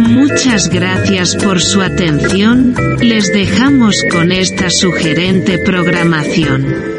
Muchas 0.00 0.68
gracias 0.68 1.36
por 1.36 1.60
su 1.60 1.82
atención, 1.82 2.74
les 3.00 3.32
dejamos 3.32 3.96
con 4.10 4.32
esta 4.32 4.70
sugerente 4.70 5.58
programación. 5.58 6.94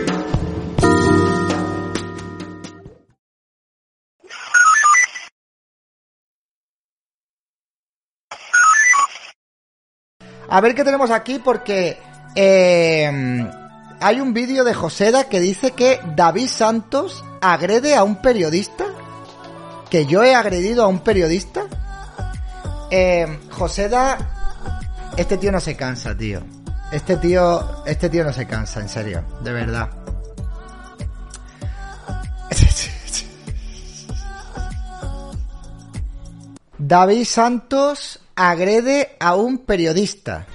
A 10.47 10.61
ver 10.61 10.73
qué 10.73 10.83
tenemos 10.83 11.11
aquí 11.11 11.39
porque 11.39 11.97
eh, 12.35 13.45
hay 13.99 14.19
un 14.21 14.33
vídeo 14.33 14.63
de 14.63 14.73
Joseda 14.73 15.27
que 15.27 15.39
dice 15.39 15.71
que 15.71 15.99
David 16.15 16.47
Santos 16.47 17.23
agrede 17.41 17.95
a 17.95 18.03
un 18.03 18.21
periodista. 18.21 18.85
Que 19.89 20.05
yo 20.05 20.23
he 20.23 20.33
agredido 20.35 20.83
a 20.83 20.87
un 20.87 20.99
periodista. 20.99 21.64
Eh, 22.91 23.39
Joseda, 23.51 24.17
este 25.17 25.37
tío 25.37 25.51
no 25.51 25.59
se 25.59 25.75
cansa, 25.75 26.15
tío. 26.15 26.41
Este 26.91 27.17
tío, 27.17 27.83
este 27.85 28.09
tío 28.09 28.23
no 28.23 28.31
se 28.31 28.45
cansa, 28.45 28.79
en 28.79 28.89
serio, 28.89 29.23
de 29.41 29.51
verdad. 29.51 29.89
David 36.77 37.25
Santos 37.25 38.19
agrede 38.35 39.15
a 39.19 39.35
un 39.35 39.59
periodista. 39.59 40.45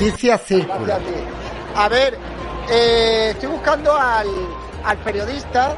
Noticias 0.00 0.40
Círculo. 0.46 0.94
A 1.74 1.88
ver, 1.90 2.16
eh, 2.70 3.32
estoy 3.32 3.50
buscando 3.50 3.92
al, 3.94 4.28
al 4.82 4.98
periodista. 5.04 5.76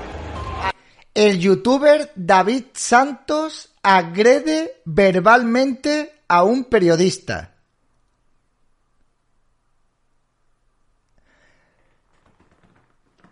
El 1.12 1.41
youtuber 1.41 2.12
David 2.15 2.66
Santos 2.72 3.71
agrede 3.82 4.81
verbalmente 4.84 6.21
a 6.28 6.44
un 6.44 6.66
periodista. 6.66 7.53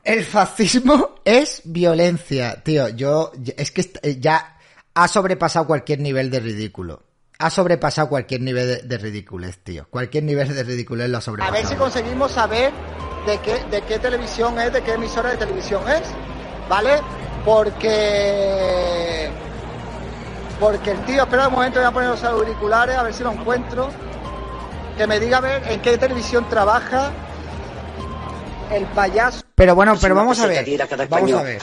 El 0.03 0.25
fascismo 0.25 1.21
es 1.25 1.63
violencia, 1.67 2.65
tío. 2.65 2.89
Yo, 2.89 3.31
es 3.57 3.71
que 3.71 4.19
ya 4.19 4.59
ha 4.95 5.07
sobrepasado 5.07 5.69
cualquier 5.69 6.01
nivel 6.01 6.31
de 6.31 6.41
ridículo. 6.41 7.10
Ha 7.43 7.49
sobrepasado 7.51 8.09
cualquier 8.09 8.43
nivel 8.43 8.67
de, 8.69 8.83
de 8.83 8.99
ridiculez, 8.99 9.59
tío. 9.65 9.87
Cualquier 9.89 10.25
nivel 10.25 10.55
de 10.55 10.63
ridiculez 10.63 11.09
lo 11.09 11.17
ha 11.17 11.19
A 11.19 11.23
sobrepasado. 11.23 11.57
ver 11.59 11.67
si 11.67 11.75
conseguimos 11.75 12.33
saber 12.33 12.71
de 13.27 13.39
qué, 13.39 13.65
de 13.71 13.81
qué 13.83 13.99
televisión 13.99 14.59
es, 14.61 14.73
de 14.73 14.83
qué 14.83 14.93
emisora 14.93 15.31
de 15.31 15.39
televisión 15.39 15.83
es, 15.89 16.03
¿vale? 16.69 17.01
Porque... 17.45 19.31
Porque 20.61 20.91
el 20.91 21.03
tío, 21.07 21.23
espera 21.23 21.49
un 21.49 21.55
momento, 21.55 21.79
voy 21.81 21.89
a 21.89 21.93
poner 21.93 22.11
los 22.11 22.23
auriculares, 22.23 22.95
a 22.97 23.03
ver 23.03 23.15
si 23.15 23.23
lo 23.23 23.33
encuentro. 23.33 23.89
Que 24.99 25.07
me 25.07 25.19
diga 25.19 25.39
a 25.39 25.41
ver 25.41 25.63
en 25.69 25.81
qué 25.81 25.97
televisión 25.97 26.47
trabaja 26.51 27.11
el 28.71 28.85
payaso. 28.87 29.43
Pero 29.55 29.75
bueno, 29.75 29.97
pero 29.99 30.15
vamos 30.15 30.39
a 30.41 30.47
ver. 30.47 30.79
Vamos 31.09 31.33
a 31.33 31.43
ver. 31.43 31.63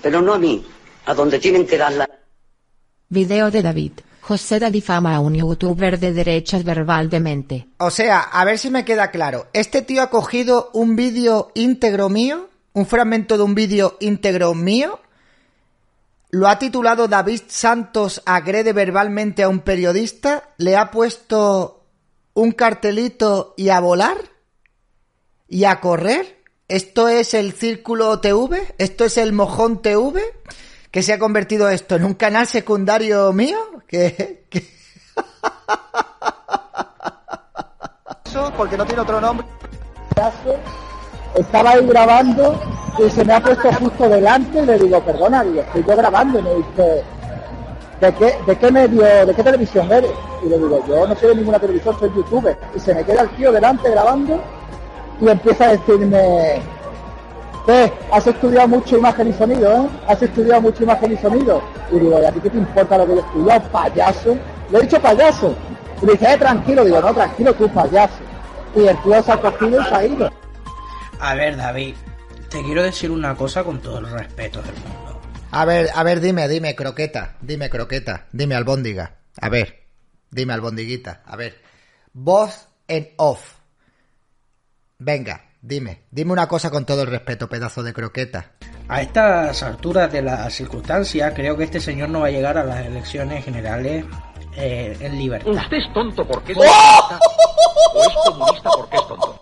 Pero 0.00 0.22
no 0.22 0.32
a 0.32 0.38
mí, 0.38 0.66
a 1.04 1.12
donde 1.12 1.38
tienen 1.38 1.66
que 1.66 1.76
dar 1.76 1.92
la... 1.92 2.08
Video 3.10 3.50
de 3.50 3.60
David. 3.62 3.92
José 4.28 4.60
difama 4.70 5.16
a 5.16 5.20
un 5.20 5.34
youtuber 5.34 5.98
de 5.98 6.12
derechas 6.12 6.62
verbalmente. 6.62 7.66
O 7.78 7.90
sea, 7.90 8.20
a 8.20 8.44
ver 8.44 8.58
si 8.58 8.68
me 8.68 8.84
queda 8.84 9.10
claro. 9.10 9.46
Este 9.54 9.80
tío 9.80 10.02
ha 10.02 10.10
cogido 10.10 10.68
un 10.74 10.96
vídeo 10.96 11.50
íntegro 11.54 12.10
mío, 12.10 12.50
un 12.74 12.84
fragmento 12.84 13.38
de 13.38 13.44
un 13.44 13.54
vídeo 13.54 13.96
íntegro 14.00 14.52
mío, 14.52 15.00
lo 16.28 16.46
ha 16.46 16.58
titulado 16.58 17.08
David 17.08 17.40
Santos 17.48 18.20
agrede 18.26 18.74
verbalmente 18.74 19.44
a 19.44 19.48
un 19.48 19.60
periodista, 19.60 20.50
le 20.58 20.76
ha 20.76 20.90
puesto 20.90 21.86
un 22.34 22.52
cartelito 22.52 23.54
y 23.56 23.70
a 23.70 23.80
volar 23.80 24.18
y 25.48 25.64
a 25.64 25.80
correr. 25.80 26.36
Esto 26.68 27.08
es 27.08 27.32
el 27.32 27.54
Círculo 27.54 28.20
TV, 28.20 28.74
esto 28.76 29.06
es 29.06 29.16
el 29.16 29.32
Mojón 29.32 29.80
TV, 29.80 30.20
que 30.90 31.02
se 31.02 31.12
ha 31.12 31.18
convertido 31.18 31.68
esto 31.68 31.96
en 31.96 32.04
un 32.04 32.14
canal 32.14 32.46
secundario 32.46 33.32
mío, 33.32 33.58
que, 33.86 34.44
que- 34.50 34.66
porque 38.56 38.76
no 38.76 38.84
tiene 38.86 39.02
otro 39.02 39.20
nombre. 39.20 39.46
Estaba 41.36 41.70
ahí 41.70 41.86
grabando 41.86 42.60
y 42.98 43.10
se 43.10 43.24
me 43.24 43.34
ha 43.34 43.40
puesto 43.42 43.72
justo 43.74 44.08
delante 44.08 44.60
y 44.62 44.66
le 44.66 44.78
digo, 44.78 45.00
perdona, 45.04 45.44
digo, 45.44 45.60
estoy 45.60 45.84
yo 45.86 45.96
grabando 45.96 46.38
y 46.38 46.42
me 46.42 46.54
dice, 46.56 47.04
¿de 48.00 48.14
qué, 48.14 48.34
de 48.46 48.56
qué 48.58 48.70
medio, 48.72 49.02
de 49.26 49.34
qué 49.34 49.42
televisión 49.44 49.90
eres? 49.92 50.10
Y 50.44 50.48
le 50.48 50.58
digo, 50.58 50.84
yo 50.88 51.06
no 51.06 51.14
soy 51.14 51.28
de 51.30 51.34
ninguna 51.36 51.58
televisión, 51.60 51.96
soy 52.00 52.10
youtuber. 52.16 52.58
Y 52.74 52.80
se 52.80 52.94
me 52.94 53.04
queda 53.04 53.22
el 53.22 53.28
tío 53.30 53.52
delante 53.52 53.90
grabando 53.90 54.40
y 55.20 55.28
empieza 55.28 55.66
a 55.66 55.76
decirme, 55.76 56.60
¿qué? 57.68 57.92
Has 58.10 58.26
estudiado 58.26 58.66
mucho 58.68 58.96
imagen 58.96 59.28
y 59.28 59.32
sonido, 59.34 59.84
¿eh? 59.84 59.88
Has 60.08 60.22
estudiado 60.22 60.62
mucho 60.62 60.82
imagen 60.82 61.12
y 61.12 61.16
sonido. 61.18 61.62
Y 61.92 61.98
digo, 61.98 62.20
¿y 62.20 62.24
a 62.24 62.32
ti 62.32 62.40
qué 62.40 62.50
te 62.50 62.56
importa 62.56 62.98
lo 62.98 63.06
que 63.06 63.12
yo 63.12 63.18
he 63.18 63.20
estudiado, 63.20 63.68
payaso? 63.70 64.38
Le 64.70 64.78
he 64.78 64.82
dicho 64.82 65.00
payaso. 65.00 65.56
Y 66.02 66.06
me 66.06 66.12
dice, 66.12 66.32
eh, 66.32 66.38
tranquilo, 66.38 66.84
digo, 66.84 67.00
no, 67.00 67.14
tranquilo, 67.14 67.54
tú 67.54 67.68
payaso. 67.68 68.14
Y 68.74 68.86
el 68.86 69.02
tío 69.02 69.22
se 69.22 69.32
ha 69.32 69.40
cogido 69.40 69.82
y 69.82 69.84
se 69.84 69.94
ha 69.94 70.04
ido. 70.06 70.32
A 71.20 71.34
ver, 71.34 71.56
David, 71.56 71.94
te 72.48 72.62
quiero 72.62 72.82
decir 72.82 73.10
una 73.10 73.34
cosa 73.34 73.62
con 73.62 73.80
todo 73.80 73.98
el 73.98 74.10
respeto 74.10 74.62
del 74.62 74.74
mundo. 74.74 75.20
A 75.50 75.64
ver, 75.64 75.90
a 75.94 76.02
ver, 76.02 76.20
dime, 76.20 76.48
dime, 76.48 76.74
croqueta, 76.74 77.36
dime, 77.42 77.68
croqueta, 77.68 78.26
dime, 78.32 78.54
albóndiga. 78.54 79.16
A 79.40 79.48
ver, 79.50 79.84
dime, 80.30 80.54
albondiguita, 80.54 81.22
a 81.26 81.36
ver. 81.36 81.60
Voz 82.12 82.68
en 82.86 83.10
off. 83.16 83.56
Venga, 84.98 85.47
dime, 85.68 86.04
dime 86.10 86.32
una 86.32 86.48
cosa 86.48 86.70
con 86.70 86.86
todo 86.86 87.02
el 87.02 87.08
respeto, 87.08 87.48
pedazo 87.48 87.82
de 87.82 87.92
croqueta. 87.92 88.52
A 88.88 89.02
estas 89.02 89.62
alturas 89.62 90.10
de 90.10 90.22
la 90.22 90.48
circunstancia, 90.48 91.34
creo 91.34 91.56
que 91.56 91.64
este 91.64 91.78
señor 91.78 92.08
no 92.08 92.20
va 92.20 92.28
a 92.28 92.30
llegar 92.30 92.56
a 92.56 92.64
las 92.64 92.86
elecciones 92.86 93.44
generales 93.44 94.06
eh, 94.56 94.96
en 94.98 95.18
libertad. 95.18 95.50
Usted 95.50 95.76
es 95.76 95.92
tonto 95.92 96.26
porque 96.26 96.52
es 96.52 96.58
comunista. 96.58 97.20
O 97.94 98.02
es 98.02 98.14
comunista 98.24 98.70
porque 98.74 98.96
es 98.96 99.06
tonto. 99.06 99.40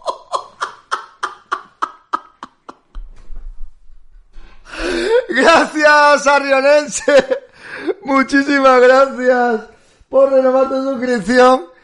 Gracias, 5.28 6.26
Arionense. 6.26 7.26
Muchísimas 8.02 8.80
gracias 8.80 9.60
por 10.08 10.32
renovar 10.32 10.68
tu 10.68 10.82
suscripción. 10.82 11.75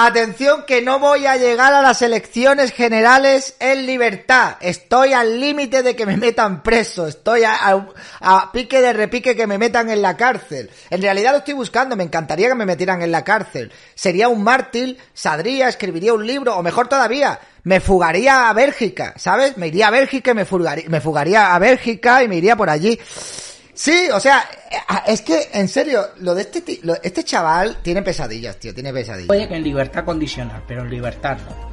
Atención 0.00 0.62
que 0.64 0.80
no 0.80 1.00
voy 1.00 1.26
a 1.26 1.36
llegar 1.38 1.72
a 1.72 1.82
las 1.82 2.02
elecciones 2.02 2.70
generales 2.70 3.56
en 3.58 3.84
libertad. 3.84 4.54
Estoy 4.60 5.12
al 5.12 5.40
límite 5.40 5.82
de 5.82 5.96
que 5.96 6.06
me 6.06 6.16
metan 6.16 6.62
preso. 6.62 7.08
Estoy 7.08 7.42
a, 7.44 8.52
pique 8.52 8.80
de 8.80 8.92
repique 8.92 9.34
que 9.34 9.48
me 9.48 9.58
metan 9.58 9.90
en 9.90 10.00
la 10.00 10.16
cárcel. 10.16 10.70
En 10.90 11.02
realidad 11.02 11.32
lo 11.32 11.38
estoy 11.38 11.54
buscando. 11.54 11.96
Me 11.96 12.04
encantaría 12.04 12.46
que 12.46 12.54
me 12.54 12.64
metieran 12.64 13.02
en 13.02 13.10
la 13.10 13.24
cárcel. 13.24 13.72
Sería 13.96 14.28
un 14.28 14.44
mártir, 14.44 14.98
saldría, 15.14 15.66
escribiría 15.66 16.14
un 16.14 16.24
libro, 16.24 16.56
o 16.56 16.62
mejor 16.62 16.86
todavía, 16.86 17.40
me 17.64 17.80
fugaría 17.80 18.48
a 18.48 18.52
Bélgica, 18.52 19.14
¿sabes? 19.16 19.56
Me 19.56 19.66
iría 19.66 19.88
a 19.88 19.90
Bélgica 19.90 20.30
y 20.30 20.34
me 20.34 20.44
fugaría, 20.44 20.88
me 20.88 21.00
fugaría 21.00 21.56
a 21.56 21.58
Bélgica 21.58 22.22
y 22.22 22.28
me 22.28 22.36
iría 22.36 22.54
por 22.54 22.70
allí. 22.70 23.00
Sí, 23.74 24.08
o 24.12 24.20
sea, 24.20 24.48
es 25.06 25.22
que, 25.22 25.48
en 25.52 25.68
serio, 25.68 26.02
lo 26.20 26.34
de 26.34 26.42
este, 26.42 26.80
lo- 26.82 26.96
este 27.02 27.24
chaval 27.24 27.78
tiene 27.82 28.02
pesadillas, 28.02 28.56
tío, 28.58 28.74
tiene 28.74 28.92
pesadillas. 28.92 29.26
Puede 29.28 29.48
que 29.48 29.56
en 29.56 29.62
libertad 29.64 30.04
condicional, 30.04 30.62
pero 30.66 30.82
en 30.82 30.90
libertad 30.90 31.38
no. 31.48 31.68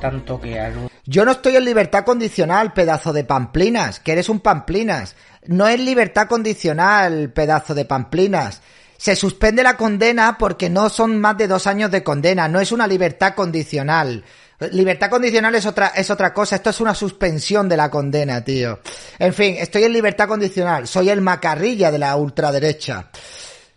Tanto 0.00 0.40
que 0.40 0.58
algo 0.58 0.90
Yo 1.04 1.24
no 1.24 1.32
estoy 1.32 1.56
en 1.56 1.64
libertad 1.64 2.04
condicional, 2.04 2.72
pedazo 2.72 3.12
de 3.12 3.24
pamplinas, 3.24 4.00
que 4.00 4.12
eres 4.12 4.28
un 4.28 4.40
pamplinas. 4.40 5.14
No 5.46 5.66
es 5.68 5.78
libertad 5.80 6.26
condicional, 6.28 7.30
pedazo 7.32 7.74
de 7.74 7.84
pamplinas. 7.84 8.62
Se 8.96 9.16
suspende 9.16 9.62
la 9.62 9.76
condena 9.76 10.36
porque 10.38 10.70
no 10.70 10.88
son 10.90 11.18
más 11.20 11.36
de 11.36 11.48
dos 11.48 11.66
años 11.66 11.90
de 11.90 12.02
condena, 12.02 12.48
no 12.48 12.60
es 12.60 12.70
una 12.72 12.86
libertad 12.86 13.34
condicional. 13.34 14.24
Libertad 14.72 15.08
condicional 15.08 15.54
es 15.54 15.64
otra, 15.64 15.88
es 15.88 16.10
otra 16.10 16.34
cosa, 16.34 16.56
esto 16.56 16.68
es 16.70 16.80
una 16.80 16.94
suspensión 16.94 17.68
de 17.68 17.78
la 17.78 17.90
condena, 17.90 18.44
tío. 18.44 18.80
En 19.18 19.32
fin, 19.32 19.56
estoy 19.58 19.84
en 19.84 19.92
libertad 19.92 20.28
condicional, 20.28 20.86
soy 20.86 21.08
el 21.08 21.22
macarrilla 21.22 21.90
de 21.90 21.98
la 21.98 22.14
ultraderecha. 22.16 23.10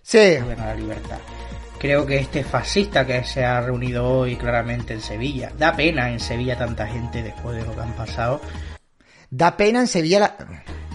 Sí, 0.02 0.36
a 0.36 0.56
la 0.56 0.76
libertad. 0.76 1.18
Creo 1.80 2.06
que 2.06 2.18
este 2.18 2.44
fascista 2.44 3.06
que 3.06 3.24
se 3.24 3.46
ha 3.46 3.62
reunido 3.62 4.08
hoy 4.08 4.36
claramente 4.36 4.94
en 4.94 5.02
Sevilla, 5.02 5.52
da 5.58 5.74
pena 5.74 6.10
en 6.10 6.20
Sevilla 6.20 6.58
tanta 6.58 6.86
gente 6.88 7.24
después 7.24 7.56
de 7.56 7.66
lo 7.66 7.74
que 7.74 7.82
han 7.82 7.94
pasado, 7.94 8.42
da 9.30 9.56
pena 9.56 9.80
en 9.80 9.88
Sevilla 9.88 10.20
la... 10.20 10.38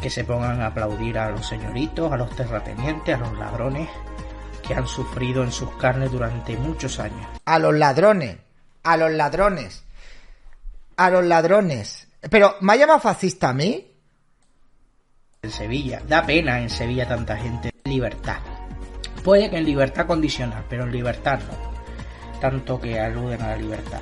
que 0.03 0.11
se 0.11 0.25
pongan 0.25 0.61
a 0.61 0.67
aplaudir 0.67 1.19
a 1.19 1.31
los 1.31 1.47
señoritos, 1.47 2.13
a 2.13 2.17
los 2.17 2.35
terratenientes, 2.37 3.15
a 3.15 3.19
los 3.19 3.39
ladrones 3.39 3.89
que 4.67 4.75
han 4.75 4.87
sufrido 4.87 5.43
en 5.43 5.53
sus 5.53 5.71
carnes 5.77 6.13
durante 6.13 6.57
muchos 6.57 7.01
años. 7.01 7.27
a 7.47 7.59
los 7.59 7.75
ladrones, 7.75 8.37
a 8.89 8.97
los 8.97 9.13
ladrones, 9.13 9.85
a 10.97 11.11
los 11.11 11.25
ladrones. 11.25 12.09
Pero, 12.31 12.57
¿me 12.61 12.73
ha 12.73 12.77
llamado 12.77 13.01
fascista 13.01 13.51
a 13.51 13.53
mí? 13.53 13.87
En 15.43 15.51
Sevilla, 15.51 16.01
da 16.09 16.25
pena 16.25 16.61
en 16.61 16.71
Sevilla 16.71 17.07
tanta 17.07 17.37
gente. 17.37 17.71
Libertad. 17.85 18.39
Puede 19.23 19.51
que 19.51 19.59
en 19.59 19.67
libertad 19.67 20.07
condicional, 20.07 20.65
pero 20.71 20.85
en 20.85 20.93
libertad 20.93 21.39
no. 21.41 22.41
Tanto 22.41 22.81
que 22.81 22.99
aluden 22.99 23.43
a 23.43 23.49
la 23.49 23.57
libertad. 23.57 24.01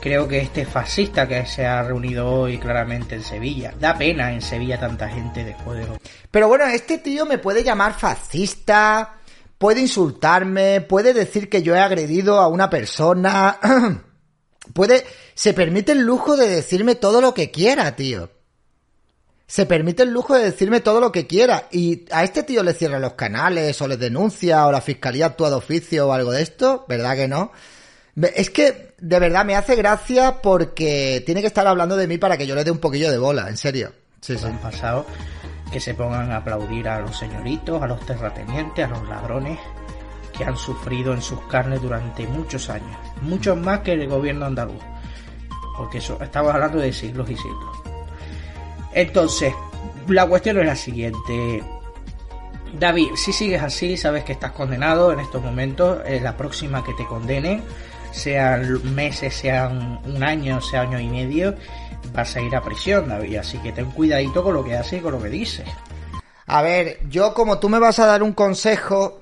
Creo 0.00 0.28
que 0.28 0.40
este 0.40 0.66
fascista 0.66 1.26
que 1.26 1.46
se 1.46 1.66
ha 1.66 1.82
reunido 1.82 2.30
hoy 2.30 2.58
claramente 2.58 3.14
en 3.14 3.22
Sevilla, 3.22 3.72
da 3.80 3.96
pena 3.96 4.30
en 4.30 4.42
Sevilla 4.42 4.78
tanta 4.78 5.08
gente 5.08 5.42
después 5.42 5.78
de 5.78 5.86
lo 5.86 5.98
Pero 6.30 6.48
bueno, 6.48 6.66
este 6.66 6.98
tío 6.98 7.24
me 7.24 7.38
puede 7.38 7.64
llamar 7.64 7.94
fascista, 7.94 9.16
puede 9.56 9.80
insultarme, 9.80 10.82
puede 10.82 11.14
decir 11.14 11.48
que 11.48 11.62
yo 11.62 11.74
he 11.74 11.80
agredido 11.80 12.38
a 12.38 12.48
una 12.48 12.68
persona, 12.70 13.58
puede, 14.72 15.04
se 15.34 15.54
permite 15.54 15.92
el 15.92 16.00
lujo 16.00 16.36
de 16.36 16.48
decirme 16.48 16.94
todo 16.94 17.20
lo 17.20 17.34
que 17.34 17.50
quiera, 17.50 17.94
tío. 17.96 18.30
Se 19.46 19.64
permite 19.64 20.02
el 20.02 20.10
lujo 20.10 20.34
de 20.34 20.44
decirme 20.44 20.80
todo 20.80 21.00
lo 21.00 21.10
que 21.10 21.26
quiera. 21.26 21.68
Y 21.70 22.04
a 22.10 22.22
este 22.22 22.42
tío 22.42 22.62
le 22.62 22.74
cierran 22.74 23.00
los 23.00 23.14
canales, 23.14 23.80
o 23.80 23.88
le 23.88 23.96
denuncia, 23.96 24.66
o 24.66 24.72
la 24.72 24.80
fiscalía 24.80 25.26
actúa 25.26 25.48
de 25.48 25.56
oficio, 25.56 26.08
o 26.08 26.12
algo 26.12 26.32
de 26.32 26.42
esto. 26.42 26.84
¿Verdad 26.88 27.16
que 27.16 27.28
no? 27.28 27.52
Es 28.34 28.50
que, 28.50 28.94
de 28.98 29.18
verdad, 29.18 29.44
me 29.44 29.56
hace 29.56 29.74
gracia 29.74 30.42
porque 30.42 31.22
tiene 31.24 31.40
que 31.40 31.46
estar 31.46 31.66
hablando 31.66 31.96
de 31.96 32.06
mí 32.06 32.18
para 32.18 32.36
que 32.36 32.46
yo 32.46 32.54
le 32.54 32.64
dé 32.64 32.70
un 32.70 32.78
poquillo 32.78 33.10
de 33.10 33.18
bola, 33.18 33.48
en 33.48 33.56
serio. 33.56 33.92
Sí, 34.20 34.36
sí. 34.36 34.44
han 34.44 34.60
pasado, 34.60 35.06
que 35.72 35.80
se 35.80 35.94
pongan 35.94 36.30
a 36.32 36.38
aplaudir 36.38 36.88
a 36.88 37.00
los 37.00 37.16
señoritos, 37.16 37.80
a 37.80 37.86
los 37.86 38.04
terratenientes, 38.04 38.84
a 38.84 38.88
los 38.88 39.08
ladrones 39.08 39.58
que 40.38 40.44
han 40.44 40.56
sufrido 40.56 41.12
en 41.12 41.20
sus 41.20 41.40
carnes 41.42 41.82
durante 41.82 42.26
muchos 42.28 42.70
años, 42.70 42.96
muchos 43.20 43.58
más 43.58 43.80
que 43.80 43.92
el 43.92 44.08
gobierno 44.08 44.46
andaluz, 44.46 44.82
porque 45.76 45.98
eso 45.98 46.16
estamos 46.22 46.54
hablando 46.54 46.78
de 46.78 46.92
siglos 46.92 47.28
y 47.28 47.36
siglos. 47.36 47.76
Entonces, 48.94 49.52
la 50.06 50.26
cuestión 50.26 50.58
es 50.60 50.66
la 50.66 50.76
siguiente. 50.76 51.62
David, 52.78 53.08
si 53.16 53.32
sigues 53.32 53.62
así, 53.62 53.96
sabes 53.96 54.24
que 54.24 54.32
estás 54.32 54.52
condenado 54.52 55.12
en 55.12 55.20
estos 55.20 55.42
momentos. 55.42 56.00
eh, 56.06 56.20
la 56.20 56.36
próxima 56.36 56.84
que 56.84 56.94
te 56.94 57.04
condenen, 57.04 57.62
sean 58.12 58.94
meses, 58.94 59.34
sean 59.34 60.00
un 60.04 60.22
año, 60.22 60.60
sea 60.60 60.82
año 60.82 61.00
y 61.00 61.08
medio, 61.08 61.54
vas 62.12 62.36
a 62.36 62.40
ir 62.40 62.54
a 62.54 62.62
prisión, 62.62 63.08
David. 63.08 63.36
Así 63.36 63.58
que 63.58 63.72
ten 63.72 63.90
cuidadito 63.90 64.42
con 64.42 64.54
lo 64.54 64.64
que 64.64 64.76
haces 64.76 65.00
y 65.00 65.02
con 65.02 65.12
lo 65.12 65.22
que 65.22 65.28
dices. 65.28 65.68
A 66.46 66.62
ver, 66.62 67.00
yo 67.08 67.34
como 67.34 67.58
tú 67.58 67.68
me 67.68 67.78
vas 67.78 67.98
a 67.98 68.06
dar 68.06 68.22
un 68.22 68.32
consejo, 68.32 69.20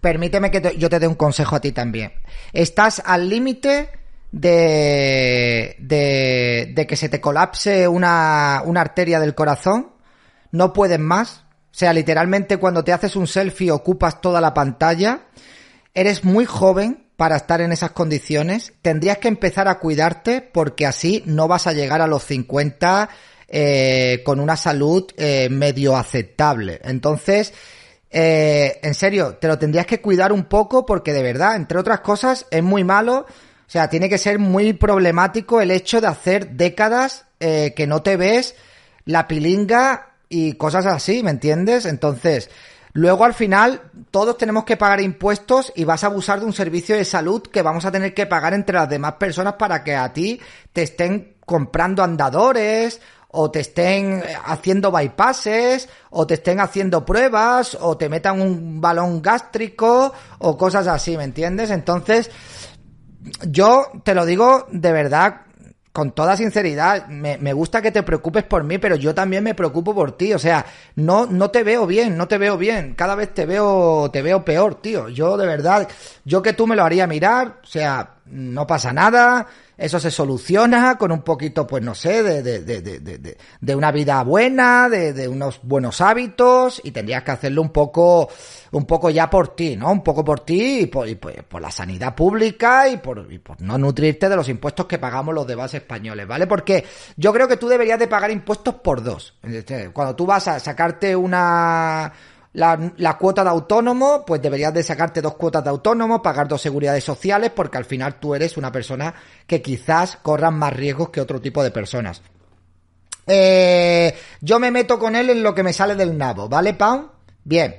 permíteme 0.00 0.50
que 0.50 0.76
yo 0.78 0.88
te 0.88 0.98
dé 0.98 1.06
un 1.06 1.14
consejo 1.14 1.56
a 1.56 1.60
ti 1.60 1.72
también. 1.72 2.12
Estás 2.52 3.02
al 3.04 3.28
límite 3.28 3.90
de, 4.32 5.76
de, 5.78 6.72
de 6.74 6.86
que 6.86 6.96
se 6.96 7.08
te 7.08 7.20
colapse 7.20 7.88
una, 7.88 8.62
una 8.64 8.80
arteria 8.80 9.20
del 9.20 9.34
corazón. 9.34 9.92
No 10.52 10.72
puedes 10.72 10.98
más. 10.98 11.44
O 11.72 11.78
sea, 11.80 11.92
literalmente 11.92 12.56
cuando 12.56 12.84
te 12.84 12.92
haces 12.92 13.16
un 13.16 13.26
selfie 13.26 13.70
ocupas 13.70 14.20
toda 14.20 14.40
la 14.40 14.54
pantalla. 14.54 15.22
Eres 15.94 16.24
muy 16.24 16.44
joven 16.44 17.06
para 17.16 17.36
estar 17.36 17.60
en 17.60 17.72
esas 17.72 17.90
condiciones. 17.90 18.72
Tendrías 18.82 19.18
que 19.18 19.28
empezar 19.28 19.68
a 19.68 19.78
cuidarte 19.78 20.40
porque 20.40 20.86
así 20.86 21.22
no 21.26 21.48
vas 21.48 21.66
a 21.66 21.72
llegar 21.72 22.00
a 22.00 22.06
los 22.06 22.24
50 22.24 23.10
eh, 23.48 24.22
con 24.24 24.40
una 24.40 24.56
salud 24.56 25.10
eh, 25.16 25.48
medio 25.50 25.96
aceptable. 25.96 26.80
Entonces, 26.84 27.52
eh, 28.10 28.80
en 28.82 28.94
serio, 28.94 29.36
te 29.36 29.46
lo 29.46 29.58
tendrías 29.58 29.86
que 29.86 30.00
cuidar 30.00 30.32
un 30.32 30.44
poco 30.44 30.84
porque 30.84 31.12
de 31.12 31.22
verdad, 31.22 31.56
entre 31.56 31.78
otras 31.78 32.00
cosas, 32.00 32.46
es 32.50 32.62
muy 32.62 32.84
malo. 32.84 33.26
O 33.26 33.72
sea, 33.72 33.88
tiene 33.88 34.08
que 34.08 34.18
ser 34.18 34.40
muy 34.40 34.72
problemático 34.72 35.60
el 35.60 35.70
hecho 35.70 36.00
de 36.00 36.08
hacer 36.08 36.50
décadas 36.50 37.26
eh, 37.38 37.72
que 37.76 37.86
no 37.86 38.02
te 38.02 38.16
ves 38.16 38.56
la 39.04 39.28
pilinga 39.28 40.14
y 40.28 40.54
cosas 40.54 40.86
así, 40.86 41.22
¿me 41.22 41.30
entiendes? 41.30 41.86
Entonces, 41.86 42.50
luego 42.92 43.24
al 43.24 43.34
final 43.34 43.82
todos 44.10 44.36
tenemos 44.36 44.64
que 44.64 44.76
pagar 44.76 45.00
impuestos 45.00 45.72
y 45.76 45.84
vas 45.84 46.02
a 46.02 46.08
abusar 46.08 46.40
de 46.40 46.46
un 46.46 46.52
servicio 46.52 46.96
de 46.96 47.04
salud 47.04 47.42
que 47.42 47.62
vamos 47.62 47.84
a 47.84 47.92
tener 47.92 48.12
que 48.12 48.26
pagar 48.26 48.54
entre 48.54 48.74
las 48.74 48.88
demás 48.88 49.14
personas 49.14 49.54
para 49.54 49.84
que 49.84 49.94
a 49.94 50.12
ti 50.12 50.40
te 50.72 50.82
estén 50.82 51.36
comprando 51.46 52.02
andadores 52.02 53.00
o 53.32 53.50
te 53.50 53.60
estén 53.60 54.20
eh, 54.20 54.34
haciendo 54.44 54.90
bypasses, 54.90 55.88
o 56.10 56.26
te 56.26 56.34
estén 56.34 56.60
haciendo 56.60 57.04
pruebas, 57.04 57.76
o 57.80 57.96
te 57.96 58.08
metan 58.08 58.40
un 58.40 58.80
balón 58.80 59.22
gástrico, 59.22 60.12
o 60.38 60.56
cosas 60.56 60.86
así, 60.86 61.16
¿me 61.16 61.24
entiendes? 61.24 61.70
Entonces, 61.70 62.30
yo 63.46 63.86
te 64.04 64.14
lo 64.14 64.24
digo 64.24 64.66
de 64.70 64.92
verdad, 64.92 65.42
con 65.92 66.12
toda 66.12 66.36
sinceridad, 66.36 67.08
me, 67.08 67.52
gusta 67.52 67.82
que 67.82 67.90
te 67.90 68.04
preocupes 68.04 68.44
por 68.44 68.62
mí, 68.62 68.78
pero 68.78 68.94
yo 68.94 69.12
también 69.12 69.42
me 69.42 69.54
preocupo 69.54 69.92
por 69.92 70.16
ti. 70.16 70.32
O 70.32 70.38
sea, 70.38 70.64
no, 70.94 71.26
no 71.26 71.50
te 71.50 71.64
veo 71.64 71.86
bien, 71.86 72.16
no 72.16 72.28
te 72.28 72.38
veo 72.38 72.56
bien. 72.56 72.94
Cada 72.94 73.16
vez 73.16 73.34
te 73.34 73.44
veo, 73.44 74.08
te 74.12 74.22
veo 74.22 74.44
peor, 74.44 74.76
tío. 74.76 75.08
Yo 75.08 75.36
de 75.36 75.46
verdad, 75.46 75.88
yo 76.24 76.42
que 76.42 76.52
tú 76.52 76.66
me 76.66 76.76
lo 76.76 76.84
haría 76.84 77.08
mirar, 77.08 77.58
o 77.62 77.66
sea, 77.66 78.19
no 78.30 78.66
pasa 78.66 78.92
nada. 78.92 79.46
Eso 79.76 79.98
se 79.98 80.10
soluciona 80.10 80.98
con 80.98 81.10
un 81.10 81.22
poquito, 81.22 81.66
pues 81.66 81.82
no 81.82 81.94
sé, 81.94 82.22
de, 82.22 82.42
de, 82.42 82.60
de, 82.60 82.82
de, 82.82 83.00
de, 83.00 83.38
de 83.60 83.74
una 83.74 83.90
vida 83.90 84.22
buena, 84.22 84.90
de, 84.90 85.14
de 85.14 85.26
unos 85.26 85.60
buenos 85.62 86.02
hábitos, 86.02 86.82
y 86.84 86.90
tendrías 86.90 87.22
que 87.22 87.30
hacerlo 87.30 87.62
un 87.62 87.70
poco, 87.70 88.28
un 88.72 88.84
poco 88.84 89.08
ya 89.08 89.30
por 89.30 89.54
ti, 89.54 89.76
¿no? 89.76 89.90
Un 89.90 90.02
poco 90.02 90.22
por 90.22 90.40
ti 90.40 90.80
y 90.80 90.86
por, 90.86 91.08
y 91.08 91.14
por, 91.14 91.32
por 91.44 91.62
la 91.62 91.70
sanidad 91.70 92.14
pública 92.14 92.88
y 92.88 92.98
por, 92.98 93.26
y 93.32 93.38
por 93.38 93.60
no 93.62 93.78
nutrirte 93.78 94.28
de 94.28 94.36
los 94.36 94.50
impuestos 94.50 94.84
que 94.84 94.98
pagamos 94.98 95.34
los 95.34 95.46
demás 95.46 95.72
españoles, 95.72 96.26
¿vale? 96.26 96.46
Porque 96.46 96.84
yo 97.16 97.32
creo 97.32 97.48
que 97.48 97.56
tú 97.56 97.66
deberías 97.66 97.98
de 97.98 98.06
pagar 98.06 98.30
impuestos 98.30 98.74
por 98.74 99.02
dos. 99.02 99.34
Cuando 99.94 100.14
tú 100.14 100.26
vas 100.26 100.46
a 100.46 100.60
sacarte 100.60 101.16
una, 101.16 102.12
la, 102.52 102.92
la, 102.96 103.16
cuota 103.16 103.44
de 103.44 103.50
autónomo, 103.50 104.24
pues 104.26 104.42
deberías 104.42 104.74
de 104.74 104.82
sacarte 104.82 105.20
dos 105.20 105.34
cuotas 105.34 105.62
de 105.62 105.70
autónomo, 105.70 106.20
pagar 106.20 106.48
dos 106.48 106.60
seguridades 106.60 107.04
sociales, 107.04 107.52
porque 107.54 107.78
al 107.78 107.84
final 107.84 108.18
tú 108.18 108.34
eres 108.34 108.56
una 108.56 108.72
persona 108.72 109.14
que 109.46 109.62
quizás 109.62 110.16
corran 110.16 110.54
más 110.54 110.72
riesgos 110.72 111.10
que 111.10 111.20
otro 111.20 111.40
tipo 111.40 111.62
de 111.62 111.70
personas. 111.70 112.22
Eh, 113.26 114.12
yo 114.40 114.58
me 114.58 114.70
meto 114.70 114.98
con 114.98 115.14
él 115.14 115.30
en 115.30 115.42
lo 115.42 115.54
que 115.54 115.62
me 115.62 115.72
sale 115.72 115.94
del 115.94 116.18
nabo, 116.18 116.48
¿vale, 116.48 116.74
Pau? 116.74 117.10
Bien. 117.44 117.76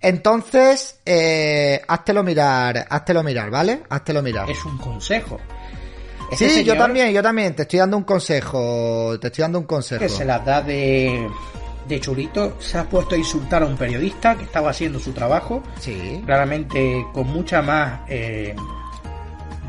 Entonces, 0.00 1.00
eh, 1.04 1.82
háztelo 1.86 2.22
mirar, 2.22 2.86
háztelo 2.88 3.22
mirar, 3.22 3.50
¿vale? 3.50 3.82
Háztelo 3.88 4.22
mirar. 4.22 4.50
Es 4.50 4.64
un 4.64 4.78
consejo. 4.78 5.38
Este 6.30 6.48
sí, 6.48 6.54
señor, 6.56 6.76
yo 6.76 6.82
también, 6.82 7.12
yo 7.12 7.22
también, 7.22 7.54
te 7.54 7.62
estoy 7.62 7.78
dando 7.80 7.98
un 7.98 8.04
consejo, 8.04 9.18
te 9.20 9.26
estoy 9.26 9.42
dando 9.42 9.58
un 9.58 9.66
consejo. 9.66 10.00
Que 10.00 10.08
se 10.08 10.24
las 10.24 10.44
da 10.44 10.62
de 10.62 11.28
de 11.86 12.00
chulito 12.00 12.60
se 12.60 12.78
ha 12.78 12.88
puesto 12.88 13.14
a 13.14 13.18
insultar 13.18 13.62
a 13.62 13.66
un 13.66 13.76
periodista 13.76 14.36
que 14.36 14.44
estaba 14.44 14.70
haciendo 14.70 14.98
su 14.98 15.12
trabajo. 15.12 15.62
Sí. 15.80 16.22
Claramente 16.24 17.06
con 17.12 17.26
mucha 17.28 17.62
más 17.62 18.00
eh, 18.08 18.54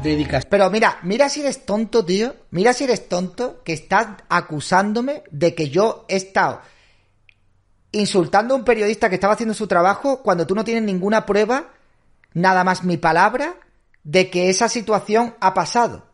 dedicación. 0.02 0.50
Pero 0.50 0.70
mira, 0.70 1.00
mira 1.04 1.30
si 1.30 1.42
eres 1.42 1.66
tonto, 1.66 2.06
tío. 2.06 2.36
Mira 2.52 2.74
si 2.74 2.86
eres 2.86 3.10
tonto 3.10 3.62
que 3.64 3.74
estás 3.74 4.08
acusándome 4.30 5.24
de 5.32 5.54
que 5.56 5.70
yo 5.70 6.06
he 6.08 6.16
estado 6.16 6.62
insultando 7.92 8.54
a 8.54 8.58
un 8.58 8.66
periodista 8.66 9.08
que 9.08 9.16
estaba 9.16 9.34
haciendo 9.34 9.54
su 9.54 9.68
trabajo 9.68 10.22
cuando 10.22 10.46
tú 10.46 10.54
no 10.54 10.66
tienes 10.66 10.84
ninguna 10.84 11.26
prueba, 11.26 11.70
nada 12.34 12.66
más 12.66 12.84
mi 12.84 12.98
palabra, 12.98 13.56
de 14.04 14.30
que 14.30 14.50
esa 14.50 14.68
situación 14.68 15.36
ha 15.40 15.54
pasado. 15.54 16.06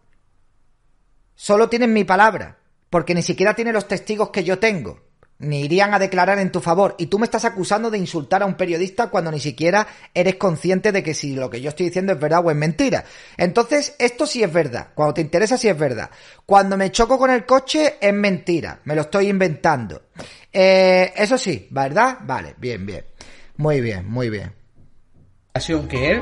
Solo 1.34 1.70
tienes 1.70 1.90
mi 1.90 2.04
palabra, 2.04 2.60
porque 2.92 3.16
ni 3.16 3.24
siquiera 3.24 3.56
tienes 3.56 3.74
los 3.74 3.88
testigos 3.88 4.30
que 4.30 4.44
yo 4.44 4.60
tengo 4.60 5.11
ni 5.42 5.62
irían 5.62 5.94
a 5.94 6.00
declarar 6.00 6.40
en 6.40 6.52
tu 6.52 6.62
favor. 6.62 6.96
Y 6.98 7.08
tú 7.08 7.20
me 7.20 7.26
estás 7.26 7.46
acusando 7.46 7.90
de 7.90 7.98
insultar 7.98 8.44
a 8.44 8.46
un 8.46 8.56
periodista 8.56 9.10
cuando 9.10 9.32
ni 9.32 9.40
siquiera 9.40 9.88
eres 10.14 10.36
consciente 10.36 10.92
de 10.92 11.04
que 11.04 11.14
si 11.14 11.36
lo 11.36 11.50
que 11.50 11.62
yo 11.62 11.70
estoy 11.70 11.88
diciendo 11.88 12.14
es 12.14 12.20
verdad 12.20 12.46
o 12.46 12.52
es 12.52 12.58
mentira. 12.58 13.04
Entonces, 13.38 13.96
esto 14.00 14.26
sí 14.26 14.44
es 14.44 14.54
verdad. 14.54 14.90
Cuando 14.94 15.16
te 15.16 15.22
interesa, 15.22 15.58
sí 15.58 15.68
es 15.68 15.78
verdad. 15.78 16.10
Cuando 16.46 16.78
me 16.78 16.92
choco 16.92 17.18
con 17.18 17.32
el 17.32 17.46
coche, 17.46 17.96
es 18.00 18.14
mentira. 18.14 18.80
Me 18.86 18.96
lo 18.96 19.02
estoy 19.02 19.28
inventando. 19.28 20.04
Eh, 20.54 21.12
eso 21.16 21.38
sí, 21.38 21.68
¿verdad? 21.72 22.20
Vale, 22.22 22.56
bien, 22.58 22.86
bien. 22.86 23.06
Muy 23.58 23.82
bien, 23.82 24.10
muy 24.10 24.30
bien. 24.30 24.54
que 25.90 26.12
él, 26.12 26.22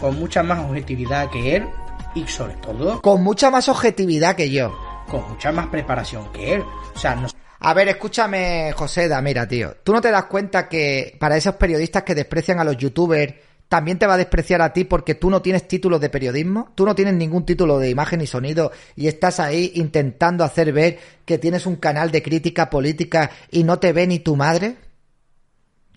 con 0.00 0.18
mucha 0.18 0.42
más 0.42 0.58
objetividad 0.60 1.30
que 1.30 1.56
él 1.56 1.66
y 2.14 2.26
sobre 2.26 2.54
todo 2.56 3.00
Con 3.02 3.22
mucha 3.22 3.50
más 3.50 3.68
objetividad 3.68 4.36
que 4.36 4.50
yo. 4.50 4.76
con 5.08 5.28
mucha 5.28 5.52
más 5.52 5.66
preparación 5.68 6.32
que 6.32 6.54
él. 6.54 6.62
O 6.94 6.98
sea, 6.98 7.14
no 7.14 7.28
A 7.60 7.74
ver, 7.74 7.88
escúchame, 7.88 8.72
Joseda, 8.72 9.20
mira, 9.22 9.46
tío. 9.48 9.76
¿Tú 9.82 9.92
no 9.92 10.00
te 10.00 10.10
das 10.10 10.24
cuenta 10.24 10.68
que 10.68 11.16
para 11.18 11.36
esos 11.36 11.54
periodistas 11.56 12.02
que 12.02 12.14
desprecian 12.14 12.58
a 12.58 12.64
los 12.64 12.76
youtubers, 12.76 13.34
también 13.68 13.98
te 13.98 14.06
va 14.06 14.14
a 14.14 14.18
despreciar 14.18 14.60
a 14.62 14.72
ti 14.72 14.84
porque 14.84 15.14
tú 15.14 15.30
no 15.30 15.42
tienes 15.42 15.66
títulos 15.66 16.00
de 16.00 16.10
periodismo? 16.10 16.72
¿Tú 16.74 16.84
no 16.84 16.94
tienes 16.94 17.14
ningún 17.14 17.44
título 17.46 17.78
de 17.78 17.90
imagen 17.90 18.20
y 18.20 18.26
sonido 18.26 18.70
y 18.94 19.08
estás 19.08 19.40
ahí 19.40 19.72
intentando 19.74 20.44
hacer 20.44 20.72
ver 20.72 20.98
que 21.24 21.38
tienes 21.38 21.66
un 21.66 21.76
canal 21.76 22.10
de 22.10 22.22
crítica 22.22 22.70
política 22.70 23.30
y 23.50 23.64
no 23.64 23.78
te 23.78 23.92
ve 23.92 24.06
ni 24.06 24.18
tu 24.18 24.36
madre? 24.36 24.76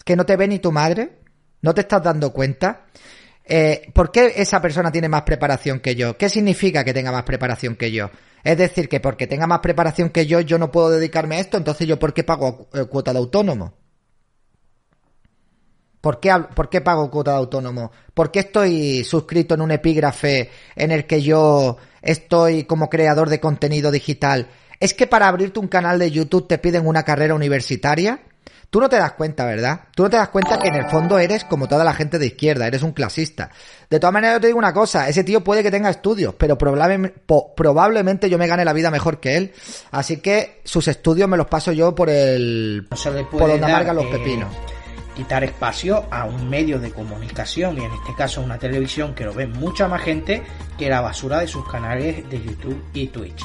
¿Que 0.06 0.16
no 0.16 0.26
te 0.26 0.38
ve 0.38 0.48
ni 0.48 0.60
tu 0.60 0.72
madre? 0.72 1.18
¿No 1.62 1.74
te 1.74 1.82
estás 1.82 2.02
dando 2.02 2.32
cuenta? 2.32 2.86
Eh, 3.50 3.90
¿Por 3.94 4.12
qué 4.12 4.34
esa 4.36 4.62
persona 4.62 4.92
tiene 4.92 5.08
más 5.08 5.22
preparación 5.22 5.80
que 5.80 5.96
yo? 5.96 6.18
¿Qué 6.18 6.30
significa 6.30 6.84
que 6.84 6.94
tenga 6.94 7.12
más 7.12 7.24
preparación 7.24 7.76
que 7.76 7.92
yo? 7.92 8.10
Es 8.44 8.58
decir, 8.58 8.90
que 8.90 9.00
porque 9.00 9.28
tenga 9.28 9.48
más 9.48 9.60
preparación 9.60 10.10
que 10.10 10.26
yo, 10.26 10.42
yo 10.42 10.58
no 10.58 10.72
puedo 10.72 10.90
dedicarme 10.90 11.38
a 11.38 11.40
esto, 11.40 11.58
entonces 11.58 11.88
yo 11.88 11.98
¿por 11.98 12.14
qué 12.14 12.24
pago 12.24 12.68
eh, 12.74 12.86
cuota 12.86 13.14
de 13.14 13.20
autónomo? 13.20 13.74
¿Por 16.02 16.20
qué, 16.20 16.34
¿Por 16.56 16.70
qué 16.70 16.82
pago 16.82 17.10
cuota 17.10 17.32
de 17.32 17.38
autónomo? 17.38 17.92
¿Por 18.14 18.32
qué 18.32 18.40
estoy 18.40 19.04
suscrito 19.04 19.56
en 19.56 19.62
un 19.62 19.72
epígrafe 19.72 20.50
en 20.76 20.92
el 20.92 21.06
que 21.06 21.22
yo 21.22 21.78
estoy 22.02 22.66
como 22.66 22.90
creador 22.90 23.30
de 23.30 23.40
contenido 23.40 23.92
digital? 23.92 24.48
¿Es 24.80 24.94
que 24.94 25.08
para 25.08 25.28
abrirte 25.28 25.60
un 25.60 25.68
canal 25.68 26.00
de 26.00 26.12
YouTube 26.12 26.48
te 26.48 26.60
piden 26.60 26.86
una 26.86 27.04
carrera 27.04 27.34
universitaria? 27.34 28.22
Tú 28.70 28.82
no 28.82 28.90
te 28.90 28.98
das 28.98 29.14
cuenta, 29.14 29.46
¿verdad? 29.46 29.80
Tú 29.96 30.04
no 30.04 30.10
te 30.10 30.18
das 30.18 30.28
cuenta 30.28 30.60
que 30.60 30.68
en 30.68 30.76
el 30.76 30.86
fondo 30.88 31.18
eres 31.20 31.46
como 31.46 31.68
toda 31.68 31.86
la 31.86 31.94
gente 31.94 32.20
de 32.20 32.26
izquierda, 32.28 32.68
eres 32.68 32.84
un 32.84 32.92
clasista. 32.92 33.50
De 33.90 33.98
todas 34.00 34.12
maneras, 34.14 34.36
yo 34.38 34.42
te 34.42 34.48
digo 34.48 34.60
una 34.60 34.74
cosa, 34.74 35.08
ese 35.08 35.24
tío 35.24 35.42
puede 35.42 35.64
que 35.64 35.72
tenga 35.72 35.90
estudios, 35.90 36.36
pero 36.38 36.58
probable- 36.58 37.14
po- 37.26 37.56
probablemente 37.56 38.30
yo 38.30 38.38
me 38.38 38.46
gane 38.48 38.66
la 38.66 38.74
vida 38.74 38.92
mejor 38.92 39.20
que 39.22 39.38
él. 39.38 39.54
Así 39.92 40.18
que 40.18 40.62
sus 40.66 40.88
estudios 40.90 41.30
me 41.30 41.38
los 41.38 41.48
paso 41.48 41.72
yo 41.72 41.96
por 41.96 42.10
el... 42.10 42.88
no 42.92 42.98
se 42.98 43.10
le 43.12 43.24
puede 43.24 43.40
por 43.40 43.50
donde 43.52 43.66
amargan 43.66 43.96
los 43.96 44.06
eh, 44.06 44.10
pepinos. 44.12 44.54
quitar 45.16 45.46
espacio 45.46 46.06
a 46.12 46.26
un 46.26 46.50
medio 46.50 46.78
de 46.78 46.92
comunicación 46.92 47.78
y 47.78 47.86
en 47.86 47.92
este 47.94 48.14
caso 48.16 48.42
una 48.42 48.58
televisión 48.60 49.16
que 49.16 49.24
lo 49.24 49.34
ve 49.34 49.48
mucha 49.48 49.88
más 49.88 50.02
gente 50.02 50.44
que 50.78 50.90
la 50.90 51.00
basura 51.00 51.40
de 51.40 51.48
sus 51.48 51.66
canales 51.72 52.30
de 52.30 52.42
YouTube 52.42 52.84
y 52.94 53.08
Twitch. 53.08 53.42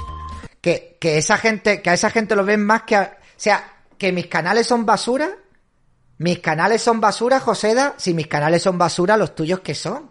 que, 0.60 0.96
que 1.00 1.16
esa 1.16 1.36
gente, 1.38 1.80
que 1.80 1.90
a 1.90 1.94
esa 1.94 2.10
gente 2.10 2.34
lo 2.34 2.44
ven 2.44 2.64
más 2.66 2.82
que 2.82 2.96
a, 2.96 3.16
o 3.20 3.24
sea, 3.36 3.64
que 4.02 4.10
mis 4.10 4.26
canales 4.26 4.66
son 4.66 4.84
basura, 4.84 5.30
mis 6.18 6.40
canales 6.40 6.82
son 6.82 7.00
basura, 7.00 7.38
Joseda, 7.38 7.94
si 7.98 8.14
mis 8.14 8.26
canales 8.26 8.60
son 8.60 8.76
basura, 8.76 9.16
los 9.16 9.36
tuyos 9.36 9.60
qué 9.60 9.76
son. 9.76 10.10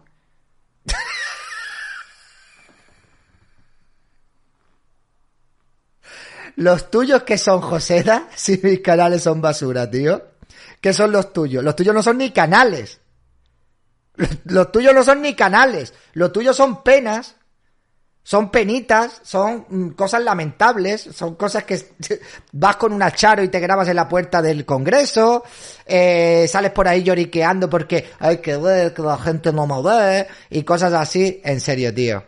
los 6.55 6.89
tuyos 6.89 7.23
que 7.23 7.37
son, 7.37 7.59
Joseda, 7.59 8.29
si 8.33 8.61
mis 8.63 8.79
canales 8.79 9.23
son 9.23 9.41
basura, 9.41 9.91
tío. 9.91 10.25
¿Qué 10.79 10.93
son 10.93 11.11
los 11.11 11.33
tuyos? 11.33 11.61
Los 11.61 11.75
tuyos 11.75 11.93
no 11.93 12.01
son 12.01 12.19
ni 12.19 12.31
canales. 12.31 13.01
Los 14.45 14.71
tuyos 14.71 14.95
no 14.95 15.03
son 15.03 15.21
ni 15.21 15.35
canales. 15.35 15.93
Los 16.13 16.31
tuyos 16.31 16.55
son 16.55 16.81
penas 16.81 17.35
son 18.23 18.49
penitas, 18.51 19.21
son 19.23 19.65
mm, 19.67 19.89
cosas 19.91 20.21
lamentables, 20.23 21.01
son 21.13 21.35
cosas 21.35 21.63
que 21.63 21.79
vas 22.53 22.75
con 22.75 22.93
un 22.93 23.01
acharo 23.01 23.43
y 23.43 23.49
te 23.49 23.59
grabas 23.59 23.87
en 23.87 23.95
la 23.95 24.07
puerta 24.07 24.41
del 24.41 24.65
Congreso, 24.65 25.43
eh, 25.85 26.47
sales 26.47 26.71
por 26.71 26.87
ahí 26.87 27.03
lloriqueando 27.03 27.69
porque 27.69 28.11
hay 28.19 28.37
que 28.37 28.57
ver 28.57 28.93
que 28.93 29.01
la 29.01 29.17
gente 29.17 29.51
no 29.51 29.67
me 29.67 30.27
y 30.49 30.63
cosas 30.63 30.93
así. 30.93 31.41
En 31.43 31.59
serio, 31.59 31.93
tío. 31.93 32.23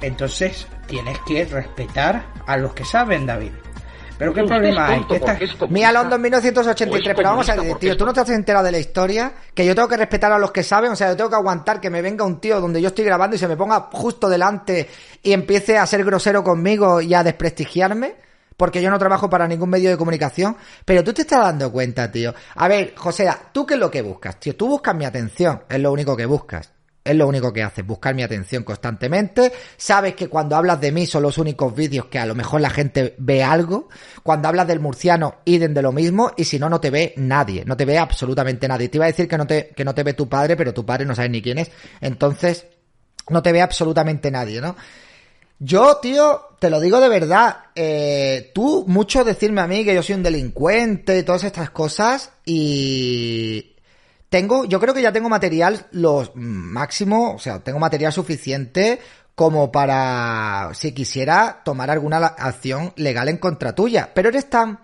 Entonces 0.00 0.66
tienes 0.86 1.18
que 1.26 1.44
respetar 1.44 2.26
a 2.46 2.56
los 2.56 2.74
que 2.74 2.84
saben, 2.84 3.24
David. 3.24 3.52
Pero 4.22 4.34
qué 4.34 4.44
problema 4.44 4.86
hay. 4.86 5.04
Mira 5.68 5.90
London 5.90 6.22
1983, 6.22 6.94
O 6.94 7.10
es 7.10 7.16
pero 7.16 7.28
vamos 7.30 7.48
a 7.48 7.56
porque 7.56 7.86
tío, 7.86 7.96
tú 7.96 8.06
no 8.06 8.12
te 8.12 8.20
has 8.20 8.30
enterado 8.30 8.64
de 8.64 8.70
la 8.70 8.78
historia, 8.78 9.32
que 9.52 9.66
yo 9.66 9.74
tengo 9.74 9.88
que 9.88 9.96
respetar 9.96 10.30
a 10.30 10.38
los 10.38 10.52
que 10.52 10.62
saben, 10.62 10.92
o 10.92 10.96
sea, 10.96 11.08
yo 11.08 11.16
tengo 11.16 11.30
que 11.30 11.34
aguantar 11.34 11.80
que 11.80 11.90
me 11.90 12.00
venga 12.00 12.24
un 12.24 12.38
tío 12.38 12.60
donde 12.60 12.80
yo 12.80 12.88
estoy 12.88 13.04
grabando 13.04 13.34
y 13.34 13.40
se 13.40 13.48
me 13.48 13.56
ponga 13.56 13.88
justo 13.92 14.28
delante 14.28 14.88
y 15.24 15.32
empiece 15.32 15.76
a 15.76 15.84
ser 15.86 16.04
grosero 16.04 16.44
conmigo 16.44 17.00
y 17.00 17.14
a 17.14 17.24
desprestigiarme. 17.24 18.14
Porque 18.56 18.80
yo 18.80 18.90
no 18.90 18.98
trabajo 18.98 19.28
para 19.28 19.48
ningún 19.48 19.70
medio 19.70 19.90
de 19.90 19.96
comunicación. 19.96 20.56
Pero 20.84 21.02
tú 21.02 21.12
te 21.12 21.22
estás 21.22 21.40
dando 21.40 21.72
cuenta, 21.72 22.12
tío. 22.12 22.32
A 22.54 22.68
ver, 22.68 22.94
José, 22.94 23.28
¿tú 23.50 23.66
qué 23.66 23.74
es 23.74 23.80
lo 23.80 23.90
que 23.90 24.02
buscas, 24.02 24.38
tío? 24.38 24.54
Tú 24.54 24.68
buscas 24.68 24.94
mi 24.94 25.04
atención. 25.04 25.62
Es 25.68 25.80
lo 25.80 25.90
único 25.90 26.16
que 26.16 26.26
buscas. 26.26 26.71
Es 27.04 27.16
lo 27.16 27.26
único 27.26 27.52
que 27.52 27.64
haces, 27.64 27.84
buscar 27.84 28.14
mi 28.14 28.22
atención 28.22 28.62
constantemente. 28.62 29.52
Sabes 29.76 30.14
que 30.14 30.28
cuando 30.28 30.54
hablas 30.54 30.80
de 30.80 30.92
mí 30.92 31.06
son 31.06 31.24
los 31.24 31.36
únicos 31.36 31.74
vídeos 31.74 32.06
que 32.06 32.20
a 32.20 32.26
lo 32.26 32.36
mejor 32.36 32.60
la 32.60 32.70
gente 32.70 33.16
ve 33.18 33.42
algo. 33.42 33.88
Cuando 34.22 34.46
hablas 34.46 34.68
del 34.68 34.78
murciano, 34.78 35.36
iden 35.44 35.74
de 35.74 35.82
lo 35.82 35.90
mismo. 35.90 36.30
Y 36.36 36.44
si 36.44 36.60
no, 36.60 36.68
no 36.68 36.80
te 36.80 36.90
ve 36.90 37.12
nadie. 37.16 37.64
No 37.64 37.76
te 37.76 37.84
ve 37.84 37.98
absolutamente 37.98 38.68
nadie. 38.68 38.88
Te 38.88 38.98
iba 38.98 39.06
a 39.06 39.08
decir 39.08 39.26
que 39.26 39.36
no 39.36 39.48
te, 39.48 39.70
que 39.74 39.84
no 39.84 39.94
te 39.94 40.04
ve 40.04 40.14
tu 40.14 40.28
padre, 40.28 40.54
pero 40.56 40.72
tu 40.72 40.86
padre 40.86 41.04
no 41.04 41.16
sabe 41.16 41.28
ni 41.28 41.42
quién 41.42 41.58
es. 41.58 41.72
Entonces, 42.00 42.66
no 43.30 43.42
te 43.42 43.50
ve 43.50 43.62
absolutamente 43.62 44.30
nadie, 44.30 44.60
¿no? 44.60 44.76
Yo, 45.58 45.96
tío, 45.96 46.40
te 46.60 46.70
lo 46.70 46.80
digo 46.80 47.00
de 47.00 47.08
verdad. 47.08 47.56
eh, 47.74 48.52
tú, 48.54 48.84
mucho 48.86 49.24
decirme 49.24 49.60
a 49.60 49.66
mí 49.66 49.84
que 49.84 49.94
yo 49.94 50.02
soy 50.04 50.14
un 50.16 50.22
delincuente 50.22 51.18
y 51.18 51.22
todas 51.24 51.42
estas 51.42 51.70
cosas. 51.70 52.30
Y 52.44 53.71
tengo, 54.32 54.64
yo 54.64 54.80
creo 54.80 54.94
que 54.94 55.02
ya 55.02 55.12
tengo 55.12 55.28
material 55.28 55.86
lo 55.92 56.32
máximo, 56.34 57.34
o 57.34 57.38
sea, 57.38 57.60
tengo 57.62 57.78
material 57.78 58.14
suficiente 58.14 58.98
como 59.34 59.70
para, 59.70 60.70
si 60.72 60.92
quisiera, 60.92 61.60
tomar 61.64 61.90
alguna 61.90 62.16
acción 62.26 62.94
legal 62.96 63.28
en 63.28 63.36
contra 63.36 63.74
tuya. 63.74 64.10
Pero 64.14 64.30
eres 64.30 64.48
tan, 64.48 64.78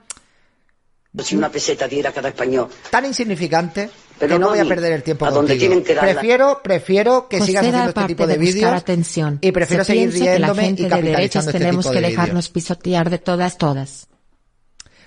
Si 1.25 1.35
una 1.35 1.49
peseta 1.49 1.89
diera 1.89 2.13
cada 2.13 2.29
español. 2.29 2.69
tan 2.91 3.07
insignificante 3.07 3.89
Pero 4.19 4.35
que 4.35 4.39
no 4.39 4.51
voy 4.51 4.59
a 4.59 4.67
perder 4.67 4.93
el 4.93 5.03
tiempo 5.03 5.25
a 5.25 5.31
donde 5.31 5.55
contigo. 5.55 5.71
tienen 5.71 5.83
que 5.85 5.95
darla. 5.95 6.13
Prefiero, 6.13 6.61
prefiero 6.63 7.29
que 7.29 7.41
sigas 7.41 7.65
José 7.65 7.73
da 7.73 7.85
haciendo 7.85 7.89
este 8.01 8.05
tipo 8.15 8.27
de, 8.27 8.35
de 8.35 8.39
buscar 8.39 8.55
vídeos 8.55 8.73
atención. 8.83 9.39
y 9.41 9.51
prefiero 9.53 9.85
se 9.85 9.93
seguir 9.95 10.11
piensa 10.11 10.25
que 10.33 10.39
la 10.39 10.53
riéndome 10.53 10.63
gente 10.63 10.83
y 10.83 10.85
de 10.85 10.91
capitalizando 10.91 11.17
derechas 11.17 11.47
este 11.47 11.59
tenemos 11.59 11.85
tipo 11.87 11.93
que 11.95 12.01
de 12.03 12.07
dejarnos 12.09 12.49
pisotear 12.51 13.09
de 13.11 13.19
todas 13.19 13.57
todas. 13.57 14.09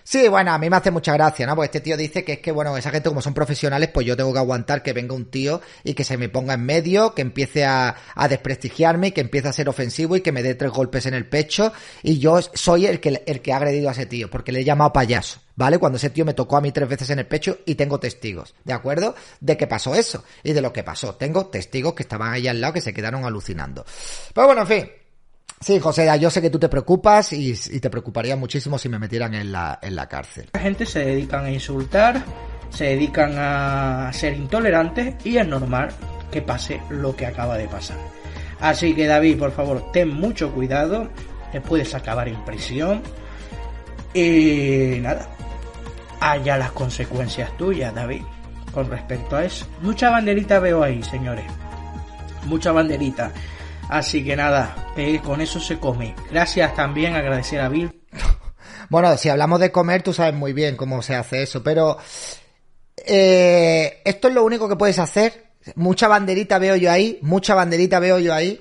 Sí, 0.04 0.28
bueno, 0.28 0.52
a 0.52 0.58
mí 0.58 0.70
me 0.70 0.78
hace 0.78 0.92
mucha 0.92 1.14
gracia, 1.14 1.46
¿no? 1.46 1.56
Pues 1.56 1.68
este 1.68 1.82
tío 1.82 1.96
dice 1.96 2.24
que 2.24 2.34
es 2.34 2.40
que, 2.40 2.52
bueno, 2.52 2.76
esa 2.76 2.92
gente 2.92 3.10
como 3.10 3.22
son 3.22 3.34
profesionales, 3.34 3.90
pues 3.94 4.06
yo 4.06 4.18
tengo 4.18 4.34
que 4.34 4.40
aguantar 4.40 4.82
que 4.84 4.94
venga 4.94 5.14
un 5.14 5.30
tío 5.30 5.62
y 5.84 5.94
que 5.94 6.04
se 6.04 6.18
me 6.18 6.30
ponga 6.30 6.56
en 6.56 6.66
medio, 6.66 7.14
que 7.14 7.22
empiece 7.22 7.66
a, 7.66 7.96
desprestigiarme 8.30 9.08
y 9.08 9.12
que 9.12 9.22
empiece 9.22 9.48
a 9.48 9.54
ser 9.54 9.70
ofensivo 9.70 10.16
y 10.16 10.22
que 10.22 10.32
me 10.32 10.44
dé 10.44 10.56
tres 10.56 10.72
golpes 10.72 11.06
en 11.06 11.14
el 11.14 11.28
pecho 11.28 11.74
y 12.02 12.20
yo 12.20 12.40
soy 12.42 12.86
el 12.86 13.00
que, 13.00 13.24
el 13.26 13.42
que 13.42 13.54
ha 13.54 13.58
agredido 13.58 13.90
a 13.90 13.92
ese 13.92 14.06
tío, 14.06 14.30
porque 14.30 14.52
le 14.52 14.62
he 14.62 14.64
llamado 14.64 14.94
payaso, 14.94 15.40
¿vale? 15.56 15.78
Cuando 15.78 15.98
ese 15.98 16.10
tío 16.10 16.26
me 16.26 16.34
tocó 16.34 16.58
a 16.58 16.62
mí 16.62 16.72
tres 16.72 16.88
veces 16.88 17.10
en 17.10 17.20
el 17.20 17.28
pecho 17.28 17.60
y 17.66 17.76
tengo 17.76 18.00
testigos, 18.00 18.56
¿de 18.64 18.74
acuerdo? 18.74 19.16
De 19.40 19.58
que 19.58 19.68
pasó 19.68 19.96
eso 19.96 20.24
y 20.44 20.54
de 20.54 20.62
lo 20.62 20.72
que 20.72 20.84
pasó. 20.84 21.16
Tengo 21.16 21.48
testigos 21.48 21.94
que 21.94 22.04
estaban 22.04 22.34
ahí 22.34 22.48
al 22.48 22.62
lado 22.62 22.74
que 22.74 22.82
se 22.82 22.94
quedaron 22.94 23.26
alucinando. 23.26 23.86
Pero 24.34 24.48
bueno, 24.48 24.62
en 24.62 24.68
fin. 24.68 25.01
Sí, 25.62 25.80
José, 25.80 26.10
yo 26.20 26.32
sé 26.32 26.42
que 26.42 26.50
tú 26.50 26.58
te 26.58 26.70
preocupas 26.70 27.34
y, 27.34 27.54
te 27.54 27.90
preocuparía 27.92 28.36
muchísimo 28.36 28.80
si 28.80 28.90
me 28.90 28.98
metieran 28.98 29.36
en 29.36 29.52
la, 29.52 29.78
en 29.82 29.96
la 29.96 30.10
cárcel. 30.10 30.50
La 30.54 30.60
gente 30.60 30.88
se 30.88 31.06
dedican 31.06 31.46
a 31.46 31.52
insultar, 31.52 32.24
se 32.72 32.86
dedican 32.86 33.36
a 33.38 34.12
ser 34.12 34.34
intolerantes 34.34 35.16
y 35.24 35.38
es 35.38 35.48
normal 35.48 35.90
que 36.32 36.42
pase 36.42 36.82
lo 36.90 37.16
que 37.16 37.28
acaba 37.28 37.58
de 37.58 37.68
pasar. 37.68 37.98
Así 38.60 38.96
que 38.96 39.06
David, 39.06 39.38
por 39.38 39.52
favor, 39.52 39.92
ten 39.92 40.10
mucho 40.10 40.52
cuidado, 40.52 41.10
te 41.52 41.62
puedes 41.62 41.94
acabar 41.94 42.28
en 42.28 42.44
prisión 42.44 43.04
y 44.16 44.98
nada, 45.00 45.28
haya 46.20 46.58
las 46.58 46.72
consecuencias 46.72 47.56
tuyas, 47.58 47.94
David, 47.94 48.24
con 48.72 48.90
respecto 48.90 49.36
a 49.36 49.46
eso. 49.46 49.68
Mucha 49.82 50.10
banderita 50.10 50.60
veo 50.60 50.82
ahí, 50.82 51.04
señores. 51.04 51.46
Mucha 52.46 52.72
banderita. 52.72 53.32
Así 53.92 54.24
que 54.24 54.38
nada, 54.38 54.94
eh, 54.96 55.20
con 55.22 55.42
eso 55.42 55.60
se 55.60 55.78
come. 55.78 56.16
Gracias 56.30 56.74
también, 56.74 57.14
agradecer 57.14 57.60
a 57.60 57.70
Bill. 57.70 57.92
Bueno, 58.90 59.16
si 59.16 59.30
hablamos 59.30 59.62
de 59.62 59.72
comer, 59.72 60.04
tú 60.04 60.12
sabes 60.12 60.34
muy 60.34 60.52
bien 60.52 60.76
cómo 60.76 61.02
se 61.02 61.16
hace 61.16 61.44
eso, 61.44 61.64
pero 61.64 61.98
eh, 62.98 64.02
esto 64.04 64.28
es 64.28 64.34
lo 64.34 64.44
único 64.44 64.68
que 64.68 64.76
puedes 64.76 65.00
hacer. 65.00 65.52
Mucha 65.76 66.10
banderita 66.10 66.60
veo 66.60 66.76
yo 66.76 66.92
ahí, 66.92 67.18
mucha 67.22 67.56
banderita 67.56 68.00
veo 68.00 68.20
yo 68.20 68.34
ahí. 68.34 68.60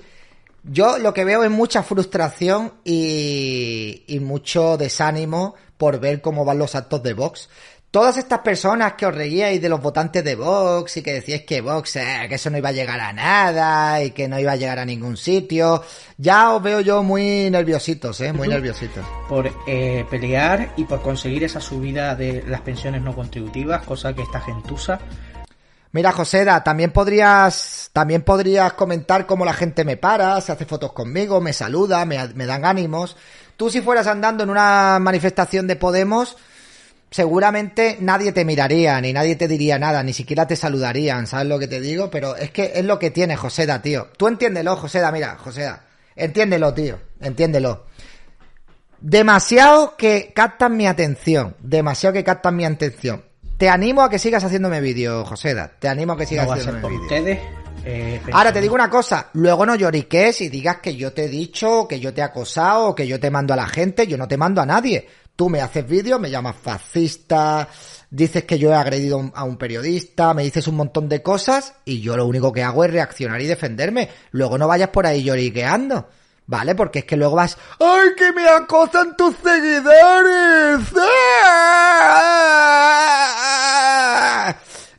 Yo 0.63 0.99
lo 0.99 1.13
que 1.13 1.25
veo 1.25 1.43
es 1.43 1.51
mucha 1.51 1.83
frustración 1.83 2.75
y, 2.85 4.05
y 4.07 4.21
mucho 4.21 4.77
desánimo 4.77 5.55
por 5.77 5.99
ver 5.99 6.21
cómo 6.21 6.45
van 6.45 6.59
los 6.59 6.75
actos 6.75 7.03
de 7.03 7.11
Vox. 7.11 7.49
Todas 7.91 8.15
estas 8.15 8.39
personas 8.39 8.93
que 8.93 9.05
os 9.05 9.13
reíais 9.13 9.61
de 9.61 9.67
los 9.67 9.81
votantes 9.81 10.23
de 10.23 10.35
Vox 10.35 10.95
y 10.95 11.01
que 11.03 11.11
decíais 11.11 11.43
que 11.43 11.59
Vox, 11.59 11.97
eh, 11.97 12.25
que 12.29 12.35
eso 12.35 12.49
no 12.49 12.57
iba 12.57 12.69
a 12.69 12.71
llegar 12.71 13.01
a 13.01 13.11
nada 13.11 14.01
y 14.01 14.11
que 14.11 14.29
no 14.29 14.39
iba 14.39 14.53
a 14.53 14.55
llegar 14.55 14.79
a 14.79 14.85
ningún 14.85 15.17
sitio, 15.17 15.83
ya 16.17 16.53
os 16.53 16.63
veo 16.63 16.79
yo 16.79 17.03
muy 17.03 17.49
nerviositos, 17.49 18.21
eh, 18.21 18.31
muy 18.31 18.47
nerviositos. 18.47 19.05
Por 19.27 19.51
eh, 19.67 20.05
pelear 20.09 20.71
y 20.77 20.85
por 20.85 21.01
conseguir 21.01 21.43
esa 21.43 21.59
subida 21.59 22.15
de 22.15 22.45
las 22.47 22.61
pensiones 22.61 23.01
no 23.01 23.13
contributivas, 23.13 23.83
cosa 23.83 24.13
que 24.13 24.21
esta 24.21 24.39
gentuza 24.39 24.97
Mira, 25.93 26.13
Joseda, 26.13 26.63
también 26.63 26.91
podrías, 26.91 27.89
también 27.91 28.21
podrías 28.21 28.71
comentar 28.73 29.25
cómo 29.25 29.43
la 29.43 29.51
gente 29.51 29.83
me 29.83 29.97
para, 29.97 30.39
se 30.39 30.53
hace 30.53 30.65
fotos 30.65 30.93
conmigo, 30.93 31.41
me 31.41 31.51
saluda, 31.51 32.05
me, 32.05 32.29
me 32.29 32.45
dan 32.45 32.63
ánimos. 32.63 33.17
Tú 33.57 33.69
si 33.69 33.81
fueras 33.81 34.07
andando 34.07 34.45
en 34.45 34.49
una 34.49 34.99
manifestación 35.01 35.67
de 35.67 35.75
Podemos, 35.75 36.37
seguramente 37.11 37.97
nadie 37.99 38.31
te 38.31 38.45
miraría, 38.45 38.99
ni 39.01 39.11
nadie 39.13 39.35
te 39.35 39.47
diría 39.47 39.77
nada, 39.77 40.01
ni 40.01 40.13
siquiera 40.13 40.47
te 40.47 40.55
saludarían, 40.55 41.27
¿sabes 41.27 41.47
lo 41.47 41.59
que 41.59 41.67
te 41.67 41.79
digo? 41.81 42.09
Pero 42.09 42.35
es 42.37 42.51
que 42.51 42.71
es 42.73 42.85
lo 42.85 42.97
que 42.97 43.11
tiene 43.11 43.35
Joseda, 43.35 43.81
tío. 43.81 44.07
Tú 44.17 44.27
entiéndelo, 44.27 44.75
Joseda, 44.77 45.11
mira, 45.11 45.35
Joseda. 45.37 45.83
Entiéndelo, 46.15 46.73
tío, 46.73 46.97
entiéndelo. 47.19 47.85
Demasiado 48.99 49.95
que 49.97 50.31
captan 50.33 50.77
mi 50.77 50.85
atención, 50.87 51.55
demasiado 51.59 52.13
que 52.13 52.23
captan 52.23 52.55
mi 52.55 52.65
atención. 52.65 53.23
Te 53.57 53.67
animo 53.69 54.03
a 54.03 54.09
que 54.09 54.19
sigas 54.19 54.43
haciéndome 54.43 54.79
vídeo, 54.81 55.25
Joseda. 55.25 55.71
Te 55.79 55.87
animo 55.87 56.13
a 56.13 56.17
que 56.17 56.25
sigas 56.25 56.45
no 56.47 56.53
haciéndome 56.53 56.81
por 56.81 56.91
vídeo. 56.91 57.03
ustedes. 57.03 57.39
eh, 57.83 58.21
Ahora 58.31 58.53
te 58.53 58.61
digo 58.61 58.75
una 58.75 58.89
cosa, 58.89 59.29
luego 59.33 59.65
no 59.65 59.75
lloriques 59.75 60.41
y 60.41 60.49
digas 60.49 60.77
que 60.77 60.95
yo 60.95 61.13
te 61.13 61.25
he 61.25 61.27
dicho, 61.29 61.87
que 61.87 61.99
yo 61.99 62.13
te 62.13 62.21
he 62.21 62.23
acosado, 62.23 62.93
que 62.95 63.07
yo 63.07 63.19
te 63.19 63.31
mando 63.31 63.53
a 63.53 63.57
la 63.57 63.67
gente, 63.67 64.05
yo 64.07 64.17
no 64.17 64.27
te 64.27 64.37
mando 64.37 64.61
a 64.61 64.65
nadie. 64.65 65.07
Tú 65.35 65.49
me 65.49 65.61
haces 65.61 65.87
vídeos, 65.87 66.19
me 66.19 66.29
llamas 66.29 66.55
fascista, 66.55 67.67
dices 68.09 68.43
que 68.43 68.59
yo 68.59 68.71
he 68.71 68.75
agredido 68.75 69.31
a 69.33 69.43
un 69.43 69.57
periodista, 69.57 70.33
me 70.33 70.43
dices 70.43 70.67
un 70.67 70.75
montón 70.75 71.09
de 71.09 71.23
cosas 71.23 71.73
y 71.85 72.01
yo 72.01 72.15
lo 72.15 72.25
único 72.25 72.51
que 72.51 72.63
hago 72.63 72.83
es 72.83 72.91
reaccionar 72.91 73.41
y 73.41 73.47
defenderme. 73.47 74.09
Luego 74.31 74.57
no 74.57 74.67
vayas 74.67 74.89
por 74.89 75.05
ahí 75.05 75.23
lloriqueando. 75.23 76.07
¿Vale? 76.47 76.75
Porque 76.75 76.99
es 76.99 77.05
que 77.05 77.15
luego 77.15 77.35
vas, 77.35 77.57
¡ay, 77.79 78.09
que 78.17 78.33
me 78.33 78.45
acosan 78.45 79.15
tus 79.15 79.33
seguidores! 79.37 80.85
¡Ah! 80.97 82.50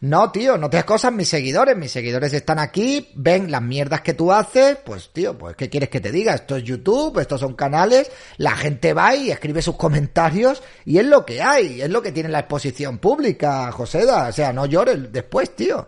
No, 0.02 0.32
tío, 0.32 0.58
no 0.58 0.68
te 0.68 0.78
acosan 0.78 1.14
mis 1.14 1.28
seguidores. 1.28 1.76
Mis 1.76 1.92
seguidores 1.92 2.32
están 2.32 2.58
aquí, 2.58 3.08
ven 3.14 3.52
las 3.52 3.62
mierdas 3.62 4.00
que 4.00 4.14
tú 4.14 4.32
haces. 4.32 4.76
Pues, 4.84 5.10
tío, 5.12 5.38
pues, 5.38 5.54
¿qué 5.54 5.70
quieres 5.70 5.90
que 5.90 6.00
te 6.00 6.10
diga? 6.10 6.34
Esto 6.34 6.56
es 6.56 6.64
YouTube, 6.64 7.20
estos 7.20 7.40
son 7.40 7.54
canales. 7.54 8.10
La 8.36 8.56
gente 8.56 8.94
va 8.94 9.14
y 9.14 9.30
escribe 9.30 9.62
sus 9.62 9.76
comentarios 9.76 10.60
y 10.84 10.98
es 10.98 11.06
lo 11.06 11.24
que 11.24 11.40
hay. 11.40 11.82
Es 11.82 11.88
lo 11.88 12.02
que 12.02 12.10
tiene 12.10 12.30
la 12.30 12.40
exposición 12.40 12.98
pública, 12.98 13.70
Joseda. 13.70 14.26
O 14.26 14.32
sea, 14.32 14.52
no 14.52 14.66
llores 14.66 15.12
después, 15.12 15.54
tío. 15.54 15.86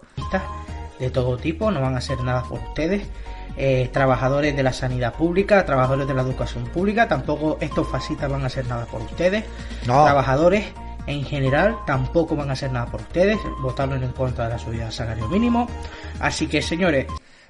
de 1.01 1.11
todo 1.11 1.37
tipo, 1.37 1.73
no 1.73 1.81
van 1.81 1.97
a 1.97 1.99
hacer 1.99 2.21
nada 2.23 2.45
por 2.45 2.61
ustedes. 2.61 3.03
Eh, 3.57 3.91
trabajadores 3.93 4.55
de 4.55 4.63
la 4.63 4.73
sanidad 4.73 5.15
pública, 5.15 5.67
trabajadores 5.67 6.07
de 6.07 6.15
la 6.15 6.23
educación 6.23 6.65
pública, 6.67 7.09
tampoco 7.09 7.59
estos 7.61 7.89
fascistas 7.89 8.31
van 8.31 8.45
a 8.45 8.47
hacer 8.47 8.65
nada 8.69 8.87
por 8.87 9.03
ustedes. 9.03 9.45
No. 9.87 10.05
Trabajadores 10.05 10.67
en 11.07 11.25
general 11.25 11.79
tampoco 11.87 12.37
van 12.37 12.51
a 12.51 12.55
hacer 12.55 12.73
nada 12.73 12.87
por 12.87 13.01
ustedes, 13.01 13.39
votaron 13.61 14.03
en 14.03 14.13
contra 14.13 14.45
de 14.45 14.51
la 14.51 14.59
subida 14.59 14.85
del 14.85 14.93
salario 14.93 15.29
mínimo. 15.29 15.69
Así 16.21 16.47
que 16.47 16.63
señores, 16.63 17.07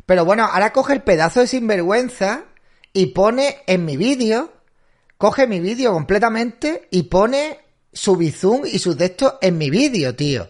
Pero 0.06 0.24
bueno, 0.24 0.44
ahora 0.44 0.72
coge 0.72 0.92
el 0.92 1.02
pedazo 1.02 1.40
de 1.40 1.46
sinvergüenza 1.46 2.44
y 2.92 3.06
pone 3.06 3.58
en 3.66 3.84
mi 3.84 3.96
vídeo, 3.96 4.52
coge 5.16 5.46
mi 5.46 5.60
vídeo 5.60 5.92
completamente 5.92 6.88
y 6.90 7.04
pone 7.04 7.58
su 7.92 8.16
bizum 8.16 8.62
y 8.66 8.78
sus 8.78 8.96
textos 8.96 9.34
en 9.40 9.56
mi 9.56 9.70
vídeo, 9.70 10.14
tío. 10.14 10.42
O 10.42 10.48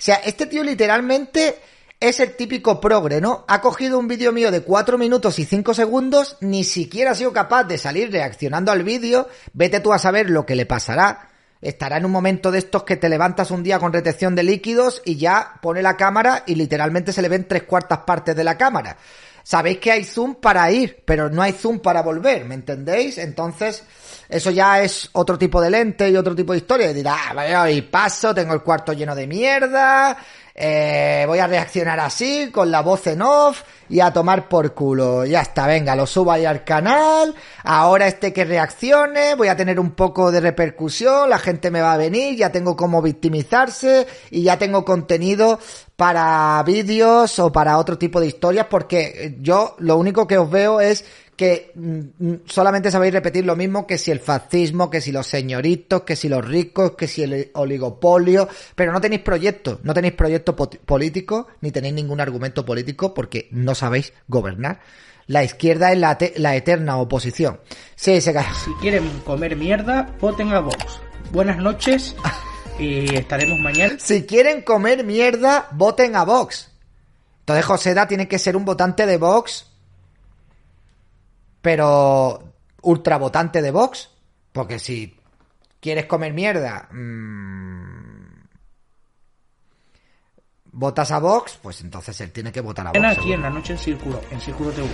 sea, 0.00 0.16
este 0.16 0.46
tío 0.46 0.64
literalmente 0.64 1.56
es 2.00 2.20
el 2.20 2.36
típico 2.36 2.80
progre, 2.80 3.20
¿no? 3.20 3.44
Ha 3.48 3.60
cogido 3.60 3.98
un 3.98 4.08
vídeo 4.08 4.32
mío 4.32 4.50
de 4.50 4.62
4 4.62 4.98
minutos 4.98 5.38
y 5.38 5.44
5 5.44 5.72
segundos, 5.72 6.36
ni 6.40 6.64
siquiera 6.64 7.12
ha 7.12 7.14
sido 7.14 7.32
capaz 7.32 7.64
de 7.64 7.78
salir 7.78 8.10
reaccionando 8.10 8.72
al 8.72 8.82
vídeo, 8.82 9.28
vete 9.54 9.80
tú 9.80 9.92
a 9.92 9.98
saber 9.98 10.28
lo 10.28 10.44
que 10.44 10.56
le 10.56 10.66
pasará. 10.66 11.30
Estará 11.60 11.96
en 11.96 12.04
un 12.04 12.12
momento 12.12 12.50
de 12.50 12.58
estos 12.58 12.84
que 12.84 12.96
te 12.96 13.08
levantas 13.08 13.50
un 13.50 13.62
día 13.62 13.78
con 13.78 13.92
retención 13.92 14.34
de 14.34 14.42
líquidos 14.42 15.02
y 15.04 15.16
ya 15.16 15.54
pone 15.62 15.82
la 15.82 15.96
cámara 15.96 16.44
y 16.46 16.54
literalmente 16.54 17.12
se 17.12 17.22
le 17.22 17.28
ven 17.28 17.48
tres 17.48 17.62
cuartas 17.62 18.00
partes 18.00 18.36
de 18.36 18.44
la 18.44 18.56
cámara. 18.58 18.96
Sabéis 19.42 19.78
que 19.78 19.92
hay 19.92 20.02
zoom 20.02 20.34
para 20.34 20.68
ir, 20.72 21.04
pero 21.04 21.30
no 21.30 21.40
hay 21.40 21.52
zoom 21.52 21.78
para 21.78 22.02
volver, 22.02 22.44
¿me 22.44 22.56
entendéis? 22.56 23.16
Entonces, 23.18 23.84
eso 24.28 24.50
ya 24.50 24.82
es 24.82 25.08
otro 25.12 25.38
tipo 25.38 25.60
de 25.60 25.70
lente 25.70 26.10
y 26.10 26.16
otro 26.16 26.34
tipo 26.34 26.52
de 26.52 26.58
historia. 26.58 26.92
Dirá, 26.92 27.16
ah, 27.28 27.32
vaya, 27.32 27.70
y 27.70 27.82
paso, 27.82 28.34
tengo 28.34 28.54
el 28.54 28.62
cuarto 28.62 28.92
lleno 28.92 29.14
de 29.14 29.28
mierda, 29.28 30.18
eh, 30.58 31.24
voy 31.26 31.38
a 31.38 31.46
reaccionar 31.46 32.00
así, 32.00 32.50
con 32.50 32.70
la 32.70 32.80
voz 32.80 33.06
en 33.06 33.20
off, 33.20 33.62
y 33.90 34.00
a 34.00 34.10
tomar 34.10 34.48
por 34.48 34.72
culo. 34.72 35.26
Ya 35.26 35.42
está, 35.42 35.66
venga, 35.66 35.94
lo 35.94 36.06
subo 36.06 36.32
ahí 36.32 36.46
al 36.46 36.64
canal, 36.64 37.34
ahora 37.62 38.06
este 38.06 38.32
que 38.32 38.44
reaccione, 38.44 39.34
voy 39.34 39.48
a 39.48 39.56
tener 39.56 39.78
un 39.78 39.90
poco 39.90 40.32
de 40.32 40.40
repercusión, 40.40 41.28
la 41.28 41.38
gente 41.38 41.70
me 41.70 41.82
va 41.82 41.92
a 41.92 41.98
venir, 41.98 42.36
ya 42.36 42.50
tengo 42.50 42.74
cómo 42.74 43.02
victimizarse, 43.02 44.06
y 44.30 44.42
ya 44.44 44.58
tengo 44.58 44.84
contenido 44.84 45.60
para 45.94 46.62
vídeos 46.64 47.38
o 47.38 47.52
para 47.52 47.78
otro 47.78 47.98
tipo 47.98 48.18
de 48.18 48.28
historias, 48.28 48.66
porque 48.70 49.36
yo 49.40 49.76
lo 49.78 49.98
único 49.98 50.26
que 50.26 50.38
os 50.38 50.50
veo 50.50 50.80
es 50.80 51.04
que 51.36 51.70
mm, 51.74 52.34
solamente 52.46 52.90
sabéis 52.90 53.12
repetir 53.12 53.44
lo 53.44 53.54
mismo 53.56 53.86
que 53.86 53.98
si 53.98 54.10
el 54.10 54.20
fascismo, 54.20 54.88
que 54.90 55.00
si 55.00 55.12
los 55.12 55.26
señoritos, 55.26 56.02
que 56.02 56.16
si 56.16 56.28
los 56.28 56.44
ricos, 56.44 56.92
que 56.92 57.06
si 57.06 57.22
el 57.22 57.50
oligopolio, 57.54 58.48
pero 58.74 58.92
no 58.92 59.00
tenéis 59.00 59.22
proyecto, 59.22 59.80
no 59.82 59.92
tenéis 59.94 60.14
proyecto 60.14 60.56
po- 60.56 60.70
político, 60.70 61.46
ni 61.60 61.70
tenéis 61.70 61.94
ningún 61.94 62.20
argumento 62.20 62.64
político 62.64 63.12
porque 63.14 63.48
no 63.50 63.74
sabéis 63.74 64.12
gobernar. 64.28 64.80
La 65.26 65.42
izquierda 65.44 65.92
es 65.92 65.98
la, 65.98 66.16
te- 66.18 66.34
la 66.36 66.54
eterna 66.56 66.96
oposición. 66.98 67.60
Sí, 67.96 68.20
se 68.20 68.32
si 68.32 68.70
quieren 68.80 69.08
comer 69.24 69.56
mierda, 69.56 70.14
voten 70.20 70.52
a 70.52 70.60
Vox. 70.60 71.00
Buenas 71.32 71.58
noches 71.58 72.14
y 72.78 73.14
estaremos 73.14 73.58
mañana. 73.58 73.94
Si 73.98 74.24
quieren 74.24 74.62
comer 74.62 75.04
mierda, 75.04 75.68
voten 75.72 76.16
a 76.16 76.24
Vox. 76.24 76.70
Entonces 77.40 77.64
Joseda 77.64 78.08
tiene 78.08 78.26
que 78.28 78.38
ser 78.38 78.56
un 78.56 78.64
votante 78.64 79.04
de 79.06 79.16
Vox, 79.18 79.66
pero 81.60 82.54
ultra 82.82 83.18
votante 83.18 83.62
de 83.62 83.70
Vox. 83.70 84.10
Porque 84.52 84.78
si 84.78 85.18
quieres 85.80 86.06
comer 86.06 86.32
mierda, 86.32 86.88
mm, 86.90 88.46
votas 90.72 91.10
a 91.10 91.18
Vox, 91.18 91.58
pues 91.60 91.80
entonces 91.82 92.20
él 92.20 92.32
tiene 92.32 92.52
que 92.52 92.60
votar 92.60 92.86
a 92.86 92.92
Vox. 92.92 93.18
Aquí 93.18 93.32
en 93.32 93.42
la 93.42 93.50
noche 93.50 93.74
en 93.74 93.78
Círculo, 93.78 94.20
en 94.30 94.40
Círculo 94.40 94.70
TV. 94.70 94.88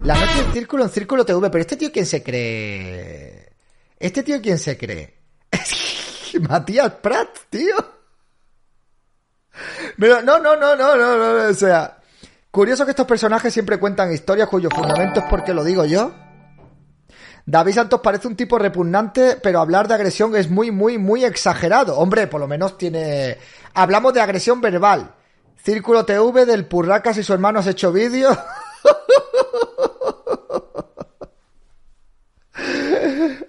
La 0.00 0.14
noche 0.14 0.40
en 0.40 0.52
círculo, 0.52 0.84
en 0.84 0.90
círculo 0.90 1.24
TV, 1.24 1.48
pero 1.50 1.62
este 1.62 1.76
tío 1.76 1.92
quién 1.92 2.06
se 2.06 2.22
cree. 2.22 3.52
Este 3.98 4.22
tío 4.24 4.42
quién 4.42 4.58
se 4.58 4.76
cree. 4.76 5.18
Matías 6.40 6.94
Prat, 6.94 7.28
tío. 7.50 7.76
Pero 9.98 10.22
no, 10.22 10.38
no, 10.40 10.56
no, 10.56 10.74
no, 10.74 10.96
no, 10.96 11.16
no, 11.16 11.48
o 11.48 11.54
sea, 11.54 12.01
curioso 12.52 12.84
que 12.84 12.92
estos 12.92 13.06
personajes 13.06 13.52
siempre 13.52 13.80
cuentan 13.80 14.12
historias 14.12 14.48
cuyo 14.48 14.68
fundamento 14.70 15.18
es 15.18 15.26
porque 15.28 15.52
lo 15.52 15.64
digo 15.64 15.84
yo. 15.84 16.12
David 17.44 17.72
Santos 17.72 18.00
parece 18.00 18.28
un 18.28 18.36
tipo 18.36 18.56
repugnante, 18.56 19.36
pero 19.42 19.58
hablar 19.60 19.88
de 19.88 19.94
agresión 19.94 20.36
es 20.36 20.48
muy, 20.48 20.70
muy, 20.70 20.98
muy 20.98 21.24
exagerado. 21.24 21.98
Hombre, 21.98 22.28
por 22.28 22.40
lo 22.40 22.46
menos 22.46 22.78
tiene... 22.78 23.38
Hablamos 23.74 24.14
de 24.14 24.20
agresión 24.20 24.60
verbal. 24.60 25.12
Círculo 25.64 26.04
TV 26.04 26.46
del 26.46 26.66
Purracas 26.66 27.18
y 27.18 27.24
su 27.24 27.32
hermano 27.32 27.58
has 27.58 27.66
hecho 27.66 27.90
vídeo. 27.90 28.30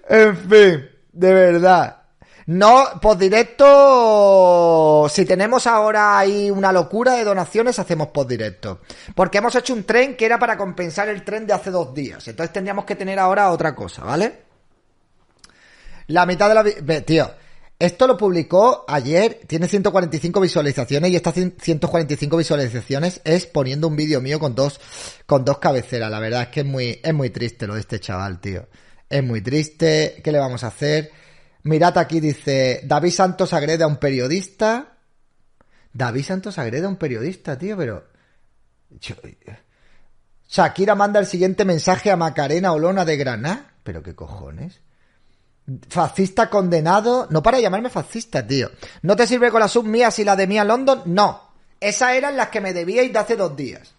En 0.08 0.36
fin, 0.36 0.90
de 1.12 1.32
verdad. 1.32 2.03
No, 2.46 3.00
post 3.00 3.20
directo. 3.20 5.06
Si 5.08 5.24
tenemos 5.24 5.66
ahora 5.66 6.18
ahí 6.18 6.50
una 6.50 6.72
locura 6.72 7.14
de 7.14 7.24
donaciones, 7.24 7.78
hacemos 7.78 8.08
post 8.08 8.28
directo. 8.28 8.80
Porque 9.14 9.38
hemos 9.38 9.54
hecho 9.54 9.72
un 9.72 9.84
tren 9.84 10.16
que 10.16 10.26
era 10.26 10.38
para 10.38 10.56
compensar 10.56 11.08
el 11.08 11.24
tren 11.24 11.46
de 11.46 11.54
hace 11.54 11.70
dos 11.70 11.94
días. 11.94 12.26
Entonces 12.28 12.52
tendríamos 12.52 12.84
que 12.84 12.96
tener 12.96 13.18
ahora 13.18 13.50
otra 13.50 13.74
cosa, 13.74 14.04
¿vale? 14.04 14.42
La 16.08 16.26
mitad 16.26 16.48
de 16.48 16.54
la. 16.54 17.00
tío. 17.00 17.30
Esto 17.76 18.06
lo 18.06 18.16
publicó 18.16 18.84
ayer, 18.86 19.40
tiene 19.48 19.66
145 19.66 20.40
visualizaciones 20.40 21.10
y 21.10 21.16
estas 21.16 21.34
145 21.34 22.36
visualizaciones 22.36 23.20
es 23.24 23.46
poniendo 23.46 23.88
un 23.88 23.96
vídeo 23.96 24.20
mío 24.20 24.38
con 24.38 24.54
dos, 24.54 24.80
con 25.26 25.44
dos 25.44 25.58
cabeceras. 25.58 26.08
La 26.08 26.20
verdad 26.20 26.42
es 26.42 26.48
que 26.48 26.60
es 26.60 26.66
muy, 26.66 27.00
es 27.02 27.12
muy 27.12 27.30
triste 27.30 27.66
lo 27.66 27.74
de 27.74 27.80
este 27.80 27.98
chaval, 27.98 28.40
tío. 28.40 28.68
Es 29.10 29.24
muy 29.24 29.42
triste. 29.42 30.20
¿Qué 30.22 30.30
le 30.30 30.38
vamos 30.38 30.62
a 30.62 30.68
hacer? 30.68 31.10
Mirad 31.64 31.96
aquí, 31.96 32.20
dice, 32.20 32.82
David 32.84 33.10
Santos 33.10 33.52
agrede 33.54 33.84
a 33.84 33.86
un 33.86 33.96
periodista. 33.96 34.98
David 35.92 36.24
Santos 36.24 36.58
agrede 36.58 36.84
a 36.84 36.88
un 36.88 36.96
periodista, 36.96 37.58
tío, 37.58 37.76
pero... 37.76 38.06
Shakira 40.48 40.94
manda 40.94 41.20
el 41.20 41.26
siguiente 41.26 41.64
mensaje 41.64 42.10
a 42.10 42.16
Macarena 42.16 42.72
Olona 42.72 43.04
de 43.04 43.16
Granada. 43.16 43.72
¿Pero 43.82 44.02
qué 44.02 44.14
cojones? 44.14 44.80
Fascista 45.88 46.50
condenado. 46.50 47.28
No 47.30 47.42
para 47.42 47.60
llamarme 47.60 47.88
fascista, 47.88 48.46
tío. 48.46 48.70
¿No 49.00 49.16
te 49.16 49.26
sirve 49.26 49.50
con 49.50 49.60
las 49.60 49.72
sub 49.72 49.86
mías 49.86 50.18
y 50.18 50.24
la 50.24 50.36
de 50.36 50.46
Mía 50.46 50.64
London? 50.64 51.02
No. 51.06 51.50
Esas 51.80 52.12
eran 52.12 52.36
las 52.36 52.48
que 52.48 52.60
me 52.60 52.74
debíais 52.74 53.12
de 53.12 53.18
hace 53.18 53.36
dos 53.36 53.56
días. 53.56 53.94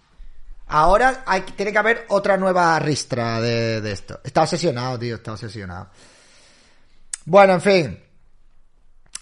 Ahora 0.67 1.25
tiene 1.55 1.71
que 1.71 1.77
haber 1.77 2.05
otra 2.09 2.37
nueva 2.37 2.77
ristra 2.79 3.41
de, 3.41 3.81
de 3.81 3.91
esto. 3.91 4.19
Está 4.23 4.43
obsesionado, 4.43 4.99
tío. 4.99 5.15
Está 5.15 5.33
obsesionado. 5.33 5.89
Bueno, 7.25 7.53
en 7.53 7.61
fin. 7.61 7.99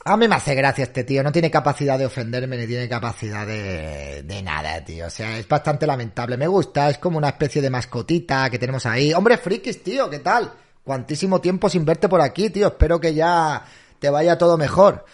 A 0.05 0.17
mí 0.17 0.27
me 0.27 0.35
hace 0.35 0.53
gracia 0.53 0.83
este 0.83 1.05
tío. 1.05 1.23
No 1.23 1.31
tiene 1.31 1.49
capacidad 1.49 1.97
de 1.97 2.05
ofenderme 2.05 2.57
ni 2.57 2.67
tiene 2.67 2.89
capacidad 2.89 3.47
de, 3.47 4.23
de 4.23 4.43
nada, 4.43 4.83
tío. 4.83 5.07
O 5.07 5.09
sea, 5.09 5.37
es 5.37 5.47
bastante 5.47 5.87
lamentable. 5.87 6.35
Me 6.35 6.47
gusta. 6.47 6.89
Es 6.89 6.97
como 6.97 7.17
una 7.17 7.29
especie 7.29 7.61
de 7.61 7.69
mascotita 7.69 8.49
que 8.49 8.59
tenemos 8.59 8.85
ahí. 8.85 9.13
Hombre, 9.13 9.37
frikis, 9.37 9.81
tío. 9.81 10.09
¿Qué 10.09 10.19
tal? 10.19 10.51
Cuantísimo 10.83 11.39
tiempo 11.39 11.69
sin 11.69 11.85
verte 11.85 12.09
por 12.09 12.19
aquí, 12.19 12.49
tío. 12.49 12.67
Espero 12.67 12.99
que 12.99 13.13
ya 13.13 13.63
te 13.99 14.09
vaya 14.09 14.37
todo 14.37 14.57
mejor. 14.57 15.05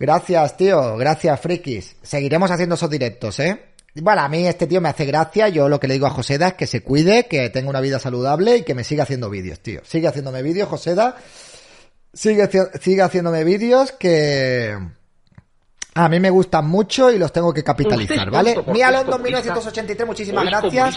Gracias, 0.00 0.56
tío. 0.56 0.96
Gracias, 0.96 1.38
frikis. 1.38 1.96
Seguiremos 2.02 2.50
haciendo 2.50 2.76
esos 2.76 2.88
directos, 2.88 3.38
¿eh? 3.40 3.74
Bueno, 3.94 4.22
a 4.22 4.28
mí 4.28 4.46
este 4.46 4.66
tío 4.66 4.80
me 4.80 4.88
hace 4.88 5.04
gracia. 5.04 5.48
Yo 5.48 5.68
lo 5.68 5.78
que 5.78 5.88
le 5.88 5.94
digo 5.94 6.06
a 6.06 6.10
Joseda 6.10 6.48
es 6.48 6.54
que 6.54 6.66
se 6.66 6.82
cuide, 6.82 7.26
que 7.26 7.50
tenga 7.50 7.68
una 7.68 7.80
vida 7.80 7.98
saludable 7.98 8.58
y 8.58 8.62
que 8.62 8.74
me 8.74 8.84
siga 8.84 9.02
haciendo 9.02 9.28
vídeos, 9.28 9.60
tío. 9.60 9.80
Sigue 9.84 10.08
haciéndome 10.08 10.42
vídeos, 10.42 10.68
Joseda. 10.68 11.16
Sigue, 12.16 12.48
sigue 12.80 13.02
haciéndome 13.02 13.44
vídeos 13.44 13.92
que 13.92 14.74
a 15.94 16.08
mí 16.08 16.18
me 16.18 16.30
gustan 16.30 16.66
mucho 16.66 17.10
y 17.10 17.18
los 17.18 17.30
tengo 17.30 17.52
que 17.52 17.62
capitalizar, 17.62 18.30
¿vale? 18.30 18.56
Mía 18.68 18.90
London 18.90 19.12
comunista 19.18 19.52
1983, 19.52 20.06
muchísimas 20.06 20.44
gracias. 20.46 20.94